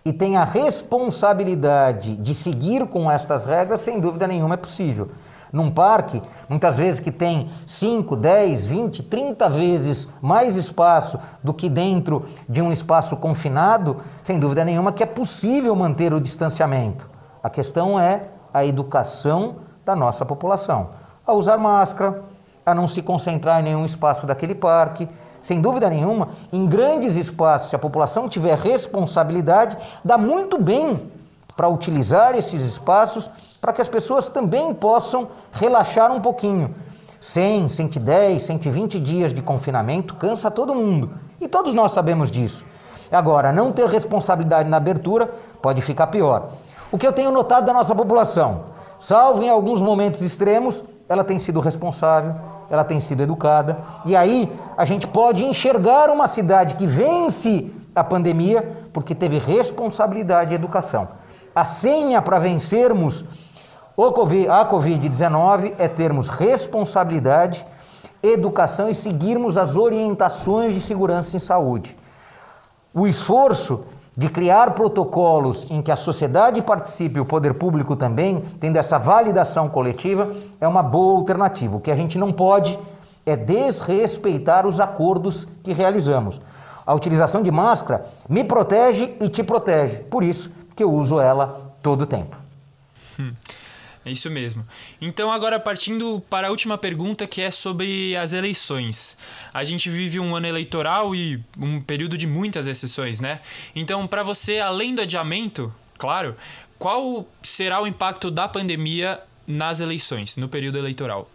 e 0.06 0.13
tem 0.13 0.38
a 0.38 0.44
responsabilidade 0.44 2.16
de 2.16 2.36
seguir 2.36 2.86
com 2.86 3.10
estas 3.10 3.46
regras, 3.46 3.82
sem 3.82 4.00
dúvida 4.00 4.27
nenhuma 4.27 4.54
é 4.54 4.58
possível. 4.58 5.10
Num 5.51 5.72
parque, 5.72 6.22
muitas 6.48 6.75
vezes 6.75 7.00
que 7.00 7.12
tem 7.12 7.50
5, 7.66 8.16
10, 8.16 8.68
20, 8.68 9.04
30 9.04 9.50
vezes 9.50 10.08
mais 10.22 10.56
espaço 10.58 11.18
do 11.44 11.54
que 11.54 11.70
dentro 11.70 12.25
de 12.48 12.62
um 12.62 12.72
espaço 12.72 13.18
confinado, 13.18 13.98
sem 14.24 14.39
dúvida 14.39 14.63
nenhuma 14.63 14.91
que 14.91 15.02
é 15.02 15.08
possível 15.08 15.76
manter 15.76 16.13
o 16.13 16.21
distanciamento. 16.21 17.10
A 17.41 17.50
questão 17.50 18.00
é 18.00 18.24
a 18.54 18.63
educação 18.65 19.66
da 19.88 19.95
nossa 19.95 20.26
população. 20.26 20.89
A 21.26 21.34
usar 21.34 21.58
máscara, 21.58 22.21
a 22.65 22.76
não 22.76 22.89
se 22.89 23.02
concentrar 23.02 23.62
em 23.62 23.63
nenhum 23.63 23.86
espaço 23.86 24.28
daquele 24.28 24.54
parque. 24.54 25.08
Sem 25.41 25.62
dúvida 25.62 25.89
nenhuma, 25.89 26.30
em 26.52 26.65
grandes 26.65 27.15
espaços, 27.15 27.69
se 27.69 27.76
a 27.76 27.80
população 27.80 28.28
tiver 28.28 28.58
responsabilidade, 28.58 29.78
dá 30.04 30.17
muito 30.17 30.62
bem 30.62 31.10
para 31.56 31.69
utilizar 31.69 32.36
esses 32.36 32.62
espaços 32.62 33.30
para 33.62 33.71
que 33.71 33.82
as 33.82 33.88
pessoas 33.88 34.28
também 34.28 34.73
possam 34.73 35.30
relaxar 35.54 36.12
um 36.12 36.19
pouquinho. 36.19 36.76
100, 37.21 37.69
110, 37.69 38.43
120 38.43 39.00
dias 39.00 39.34
de 39.34 39.41
confinamento 39.41 40.15
cansa 40.15 40.52
todo 40.52 40.76
mundo. 40.76 41.12
E 41.39 41.47
todos 41.47 41.73
nós 41.73 41.93
sabemos 41.93 42.30
disso. 42.30 42.65
Agora, 43.10 43.54
não 43.54 43.71
ter 43.71 43.88
responsabilidade 43.88 44.69
na 44.69 44.76
abertura 44.76 45.32
pode 45.62 45.82
ficar 45.82 46.08
pior. 46.08 46.50
O 46.91 46.97
que 46.97 47.08
eu 47.08 47.13
tenho 47.13 47.32
notado 47.32 47.65
da 47.65 47.73
nossa 47.73 47.95
população? 47.95 48.77
Salvo 48.99 49.43
em 49.43 49.49
alguns 49.49 49.81
momentos 49.81 50.21
extremos, 50.21 50.83
ela 51.07 51.23
tem 51.23 51.39
sido 51.39 51.60
responsável, 51.60 52.36
ela 52.69 52.83
tem 52.83 52.99
sido 52.99 53.23
educada. 53.23 53.77
E 54.05 54.15
aí 54.15 54.51
a 54.75 54.86
gente 54.86 55.07
pode 55.07 55.43
enxergar 55.43 56.10
uma 56.10 56.27
cidade 56.27 56.75
que 56.75 56.86
vence 56.86 57.71
a 57.95 58.03
pandemia 58.03 58.88
porque 58.93 59.15
teve 59.15 59.38
responsabilidade 59.38 60.51
e 60.51 60.55
educação. 60.55 61.07
A 61.55 61.65
senha 61.65 62.21
para 62.21 62.39
vencermos 62.39 63.25
a 63.97 64.65
Covid-19 64.65 65.73
é 65.79 65.88
termos 65.88 66.29
responsabilidade, 66.29 67.65
educação 68.21 68.89
e 68.89 68.93
seguirmos 68.93 69.57
as 69.57 69.75
orientações 69.75 70.71
de 70.71 70.79
segurança 70.79 71.36
em 71.36 71.39
saúde. 71.39 71.97
O 72.93 73.07
esforço 73.07 73.86
de 74.17 74.27
criar 74.30 74.71
protocolos 74.71 75.69
em 75.69 75.80
que 75.80 75.91
a 75.91 75.95
sociedade 75.95 76.60
participe 76.63 77.17
e 77.17 77.21
o 77.21 77.25
poder 77.25 77.53
público 77.53 77.95
também, 77.95 78.41
tendo 78.60 78.77
essa 78.77 78.97
validação 78.97 79.69
coletiva, 79.69 80.32
é 80.60 80.67
uma 80.67 80.82
boa 80.82 81.19
alternativa. 81.19 81.77
O 81.77 81.80
que 81.80 81.91
a 81.91 81.95
gente 81.95 82.17
não 82.17 82.32
pode 82.32 82.80
é 83.23 83.36
desrespeitar 83.36 84.65
os 84.65 84.80
acordos 84.80 85.47
que 85.62 85.71
realizamos. 85.71 86.41
A 86.84 86.95
utilização 86.95 87.43
de 87.43 87.51
máscara 87.51 88.08
me 88.27 88.43
protege 88.43 89.15
e 89.21 89.30
te 89.30 89.43
protege. 89.43 89.97
Por 89.97 90.23
isso 90.23 90.49
que 90.75 90.84
eu 90.84 90.91
uso 90.91 91.19
ela 91.19 91.73
todo 91.84 92.01
o 92.01 92.06
tempo. 92.08 92.38
Hum. 93.19 93.34
É 94.08 94.10
isso 94.10 94.32
mesmo. 94.32 94.65
Então, 95.02 95.30
agora 95.30 95.60
partindo 95.60 96.24
para 96.30 96.48
a 96.48 96.50
última 96.50 96.78
pergunta, 96.78 97.28
que 97.28 97.41
é 97.41 97.52
sobre 97.52 98.15
as 98.15 98.32
eleições. 98.32 99.17
A 99.54 99.65
gente 99.65 99.89
vive 99.89 100.17
um 100.17 100.34
ano 100.34 100.48
eleitoral 100.48 101.13
e 101.13 101.43
um 101.60 101.82
período 101.82 102.17
de 102.17 102.26
muitas 102.26 102.67
exceções, 102.67 103.20
né? 103.20 103.41
Então, 103.76 104.08
para 104.08 104.24
você, 104.24 104.60
além 104.60 104.96
do 104.96 105.02
adiamento, 105.02 105.74
claro, 105.98 106.38
qual 106.80 107.26
será 107.43 107.84
o 107.84 107.88
impacto 107.88 108.32
da 108.32 108.48
pandemia 108.48 109.20
nas 109.46 109.82
eleições, 109.82 110.38
no 110.38 110.48
período 110.48 110.78
eleitoral? 110.78 111.30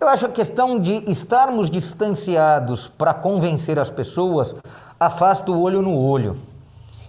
Eu 0.00 0.08
acho 0.08 0.24
a 0.24 0.30
questão 0.30 0.80
de 0.80 1.10
estarmos 1.10 1.70
distanciados 1.70 2.88
para 2.88 3.12
convencer 3.12 3.78
as 3.78 3.90
pessoas 3.90 4.54
afasta 4.98 5.52
o 5.52 5.60
olho 5.60 5.82
no 5.82 5.94
olho. 5.94 6.38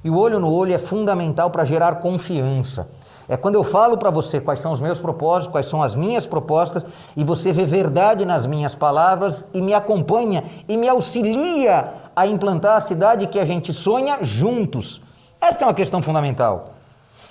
E 0.03 0.09
o 0.09 0.17
olho 0.17 0.37
no 0.37 0.51
olho 0.51 0.73
é 0.73 0.77
fundamental 0.77 1.49
para 1.49 1.63
gerar 1.63 1.95
confiança. 1.95 2.89
É 3.29 3.35
quando 3.35 3.55
eu 3.55 3.63
falo 3.63 3.97
para 3.97 4.09
você 4.09 4.39
quais 4.39 4.61
são 4.61 4.71
os 4.71 4.79
meus 4.79 4.99
propósitos, 4.99 5.51
quais 5.51 5.65
são 5.65 5.83
as 5.83 5.95
minhas 5.95 6.25
propostas, 6.25 6.85
e 7.15 7.23
você 7.23 7.51
vê 7.51 7.65
verdade 7.65 8.25
nas 8.25 8.47
minhas 8.47 8.73
palavras 8.73 9.45
e 9.53 9.61
me 9.61 9.73
acompanha 9.73 10.45
e 10.67 10.77
me 10.77 10.87
auxilia 10.87 11.93
a 12.15 12.25
implantar 12.25 12.77
a 12.77 12.81
cidade 12.81 13.27
que 13.27 13.39
a 13.39 13.45
gente 13.45 13.73
sonha 13.73 14.19
juntos. 14.21 15.01
Essa 15.41 15.65
é 15.65 15.67
uma 15.67 15.73
questão 15.73 16.01
fundamental. 16.01 16.69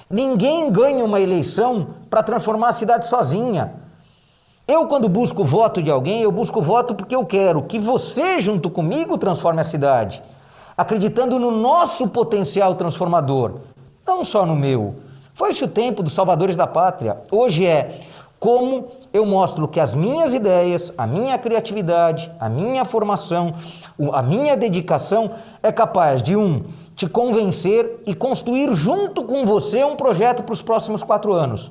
Ninguém 0.09 0.71
ganha 0.71 1.05
uma 1.05 1.21
eleição 1.21 1.89
para 2.11 2.23
transformar 2.23 2.69
a 2.69 2.75
cidade 2.75 3.07
sozinha. 3.07 3.75
Eu, 4.69 4.87
quando 4.87 5.09
busco 5.09 5.43
o 5.43 5.45
voto 5.45 5.83
de 5.83 5.91
alguém, 5.91 6.23
eu 6.23 6.31
busco 6.31 6.59
o 6.59 6.63
voto 6.63 6.95
porque 6.95 7.17
eu 7.17 7.25
quero 7.25 7.63
que 7.63 7.79
você, 7.79 8.39
junto 8.39 8.69
comigo, 8.69 9.17
transforme 9.17 9.61
a 9.61 9.65
cidade, 9.65 10.23
acreditando 10.77 11.39
no 11.39 11.51
nosso 11.51 12.07
potencial 12.09 12.75
transformador, 12.75 13.55
não 14.07 14.23
só 14.23 14.45
no 14.45 14.55
meu. 14.55 15.06
Foi-se 15.37 15.62
o 15.62 15.68
tempo 15.68 16.03
dos 16.03 16.14
salvadores 16.14 16.57
da 16.57 16.66
pátria. 16.66 17.18
Hoje 17.31 17.66
é 17.66 18.01
como 18.40 18.88
eu 19.12 19.27
mostro 19.27 19.68
que 19.68 19.79
as 19.79 19.94
minhas 19.94 20.33
ideias, 20.33 20.90
a 20.96 21.07
minha 21.07 21.37
criatividade, 21.37 22.33
a 22.40 22.49
minha 22.49 22.87
formação, 22.87 23.53
a 24.14 24.22
minha 24.22 24.57
dedicação 24.57 25.33
é 25.62 25.70
capaz 25.70 26.22
de 26.22 26.35
um 26.35 26.64
te 26.94 27.07
convencer 27.07 28.03
e 28.07 28.14
construir 28.14 28.75
junto 28.75 29.25
com 29.25 29.44
você 29.44 29.85
um 29.85 29.94
projeto 29.94 30.42
para 30.42 30.55
os 30.55 30.62
próximos 30.62 31.03
quatro 31.03 31.35
anos. 31.35 31.70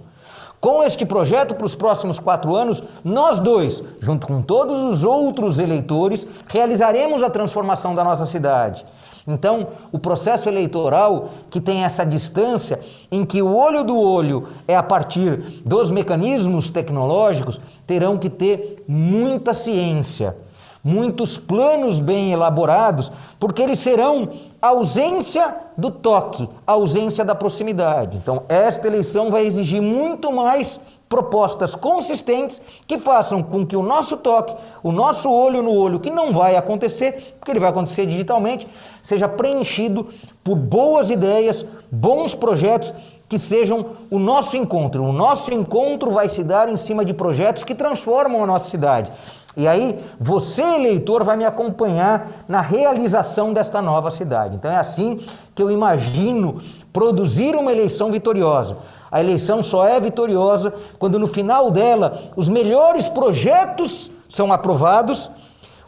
Com 0.62 0.84
este 0.84 1.04
projeto 1.04 1.56
para 1.56 1.66
os 1.66 1.74
próximos 1.74 2.20
quatro 2.20 2.56
anos, 2.56 2.84
nós 3.04 3.40
dois, 3.40 3.84
junto 4.00 4.28
com 4.28 4.44
todos 4.44 4.78
os 4.80 5.04
outros 5.04 5.58
eleitores, 5.58 6.28
realizaremos 6.48 7.24
a 7.24 7.32
transformação 7.32 7.96
da 7.96 8.04
nossa 8.04 8.28
cidade. 8.28 8.86
Então, 9.28 9.70
o 9.92 9.98
processo 9.98 10.48
eleitoral 10.48 11.30
que 11.50 11.60
tem 11.60 11.84
essa 11.84 12.06
distância, 12.06 12.80
em 13.12 13.26
que 13.26 13.42
o 13.42 13.56
olho 13.56 13.84
do 13.84 13.98
olho 13.98 14.50
é 14.68 14.76
a 14.76 14.84
partir 14.84 15.38
dos 15.66 15.90
mecanismos 15.90 16.70
tecnológicos, 16.70 17.60
terão 17.88 18.20
que 18.20 18.30
ter 18.30 18.84
muita 18.88 19.56
ciência, 19.56 20.38
muitos 20.84 21.40
planos 21.40 22.00
bem 22.00 22.32
elaborados, 22.32 23.12
porque 23.40 23.64
eles 23.64 23.80
serão 23.80 24.30
ausência 24.62 25.56
do 25.76 25.90
toque, 25.90 26.48
ausência 26.66 27.26
da 27.26 27.34
proximidade. 27.34 28.18
Então, 28.18 28.44
esta 28.48 28.88
eleição 28.88 29.32
vai 29.32 29.48
exigir 29.48 29.82
muito 29.82 30.32
mais 30.32 30.80
propostas 31.08 31.76
consistentes 31.76 32.62
que 32.88 32.98
façam 32.98 33.44
com 33.44 33.66
que 33.66 33.76
o 33.76 33.84
nosso 33.84 34.18
toque, 34.18 34.56
o 34.82 34.92
nosso 34.92 35.30
olho 35.30 35.62
no 35.62 35.72
olho, 35.72 36.00
que 36.00 36.10
não 36.10 36.32
vai 36.32 36.56
acontecer, 36.56 37.36
porque 37.40 37.52
ele 37.52 37.60
vai 37.60 37.70
acontecer 37.70 38.06
digitalmente, 38.06 38.68
seja 39.04 39.28
preenchido 39.28 40.08
por 40.44 40.56
boas 40.56 41.10
ideias, 41.10 41.66
bons 41.92 42.34
projetos 42.34 42.94
que 43.28 43.40
sejam 43.40 43.98
o 44.10 44.20
nosso 44.20 44.56
encontro. 44.56 45.04
O 45.04 45.12
nosso 45.12 45.54
encontro 45.54 46.12
vai 46.12 46.30
se 46.30 46.44
dar 46.44 46.70
em 46.70 46.78
cima 46.78 47.04
de 47.04 47.14
projetos 47.14 47.64
que 47.64 47.74
transformam 47.74 48.44
a 48.44 48.48
nossa 48.48 48.70
cidade. 48.70 49.12
E 49.58 49.68
aí, 49.68 50.04
você, 50.20 50.62
eleitor, 50.62 51.24
vai 51.24 51.38
me 51.38 51.46
acompanhar 51.46 52.28
na 52.48 52.60
realização 52.60 53.54
desta 53.54 53.82
nova 53.82 54.12
cidade. 54.12 54.56
Então, 54.56 54.70
é 54.70 54.78
assim 54.78 55.20
que 55.54 55.64
eu 55.64 55.72
imagino 55.72 56.62
produzir 56.92 57.56
uma 57.56 57.72
eleição 57.72 58.12
vitoriosa. 58.12 58.78
A 59.10 59.22
eleição 59.22 59.64
só 59.64 59.88
é 59.88 59.98
vitoriosa 60.00 60.74
quando, 61.00 61.18
no 61.18 61.28
final 61.28 61.72
dela, 61.72 62.20
os 62.36 62.50
melhores 62.50 63.08
projetos 63.08 64.12
são 64.30 64.52
aprovados 64.52 65.32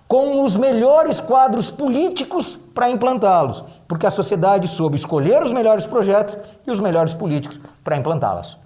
com 0.07 0.45
os 0.45 0.55
melhores 0.55 1.19
quadros 1.19 1.69
políticos 1.69 2.57
para 2.73 2.89
implantá-los, 2.89 3.63
porque 3.87 4.07
a 4.07 4.11
sociedade 4.11 4.67
soube 4.69 4.95
escolher 4.95 5.43
os 5.43 5.51
melhores 5.51 5.85
projetos 5.85 6.37
e 6.65 6.71
os 6.71 6.79
melhores 6.79 7.13
políticos 7.13 7.59
para 7.83 7.97
implantá-los. 7.97 8.57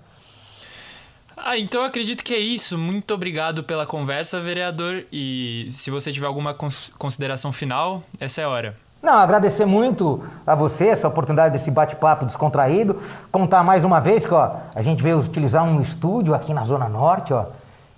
Ah, 1.43 1.57
então 1.57 1.81
eu 1.81 1.87
acredito 1.87 2.23
que 2.23 2.35
é 2.35 2.39
isso. 2.39 2.77
Muito 2.77 3.13
obrigado 3.15 3.63
pela 3.63 3.83
conversa, 3.83 4.39
vereador. 4.39 5.05
E 5.11 5.67
se 5.71 5.89
você 5.89 6.11
tiver 6.11 6.27
alguma 6.27 6.55
consideração 6.99 7.51
final, 7.51 8.03
essa 8.19 8.41
é 8.41 8.43
a 8.43 8.49
hora. 8.49 8.75
Não, 9.01 9.13
agradecer 9.13 9.65
muito 9.65 10.23
a 10.45 10.53
você 10.53 10.89
essa 10.89 11.07
oportunidade 11.07 11.53
desse 11.53 11.71
bate-papo 11.71 12.25
descontraído. 12.25 12.95
Contar 13.31 13.63
mais 13.63 13.83
uma 13.83 13.99
vez 13.99 14.23
que 14.23 14.33
ó, 14.33 14.51
a 14.75 14.83
gente 14.83 15.01
veio 15.01 15.17
utilizar 15.17 15.63
um 15.63 15.81
estúdio 15.81 16.35
aqui 16.35 16.53
na 16.53 16.63
Zona 16.63 16.87
Norte. 16.87 17.33
Ó. 17.33 17.45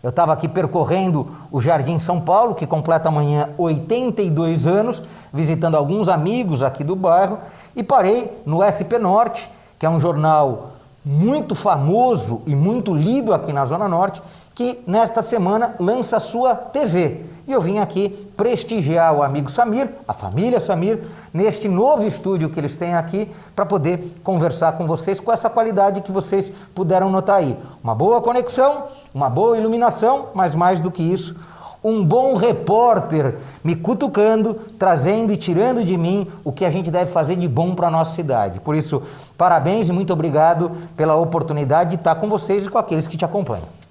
Eu 0.02 0.10
estava 0.10 0.32
aqui 0.32 0.48
percorrendo 0.48 1.30
o 1.52 1.62
Jardim 1.62 2.00
São 2.00 2.22
Paulo, 2.22 2.56
que 2.56 2.66
completa 2.66 3.10
amanhã 3.10 3.50
82 3.58 4.66
anos, 4.66 5.04
visitando 5.34 5.76
alguns 5.76 6.08
amigos 6.08 6.64
aqui 6.64 6.84
do 6.84 6.96
bairro, 6.96 7.40
e 7.76 7.84
parei 7.84 8.32
no 8.46 8.64
SP 8.64 8.96
Norte, 8.98 9.50
que 9.78 9.86
é 9.86 9.90
um 9.90 10.00
jornal 10.00 10.73
muito 11.06 11.54
famoso 11.54 12.42
e 12.46 12.56
muito 12.56 12.94
lido 12.94 13.34
aqui 13.34 13.52
na 13.52 13.66
Zona 13.66 13.88
Norte, 13.88 14.22
que 14.56 14.82
nesta 14.86 15.24
semana 15.24 15.76
lança 15.80 16.20
sua 16.20 16.56
TV. 16.56 17.26
E 17.48 17.52
eu 17.52 17.60
vim 17.60 17.80
aqui 17.80 18.10
prestigiar 18.38 19.14
o 19.14 19.24
amigo 19.24 19.52
Samir, 19.52 19.90
a 20.08 20.14
família 20.14 20.60
Samir, 20.60 21.02
neste 21.34 21.68
novo 21.68 22.06
estúdio 22.06 22.50
que 22.50 22.60
eles 22.60 22.78
têm 22.78 22.94
aqui, 22.94 23.30
para 23.56 23.66
poder 23.66 24.16
conversar 24.24 24.74
com 24.74 24.86
vocês 24.86 25.20
com 25.20 25.32
essa 25.32 25.50
qualidade 25.50 26.02
que 26.02 26.12
vocês 26.12 26.52
puderam 26.74 27.10
notar 27.10 27.38
aí. 27.38 27.58
Uma 27.84 27.96
boa 27.96 28.22
conexão, 28.22 28.86
uma 29.14 29.30
boa 29.30 29.58
iluminação, 29.58 30.28
mas 30.34 30.56
mais 30.56 30.80
do 30.80 30.92
que 30.92 31.04
isso, 31.04 31.36
um 31.84 32.04
bom 32.04 32.36
repórter 32.36 33.36
me 33.64 33.76
cutucando, 33.76 34.54
trazendo 34.80 35.34
e 35.34 35.38
tirando 35.38 35.84
de 35.84 35.98
mim 35.98 36.28
o 36.44 36.52
que 36.52 36.64
a 36.64 36.72
gente 36.72 36.90
deve 36.90 37.12
fazer 37.12 37.36
de 37.36 37.48
bom 37.48 37.76
para 37.76 37.88
a 37.88 37.92
nossa 37.92 38.16
cidade. 38.16 38.60
Por 38.60 38.76
isso, 38.76 39.04
parabéns 39.38 39.90
e 39.90 39.92
muito 39.92 40.14
obrigado 40.14 40.72
pela 40.96 41.16
oportunidade 41.16 41.92
de 41.92 41.96
estar 41.98 42.16
com 42.16 42.30
vocês 42.30 42.66
e 42.66 42.70
com 42.70 42.78
aqueles 42.78 43.08
que 43.08 43.18
te 43.18 43.26
acompanham. 43.26 43.83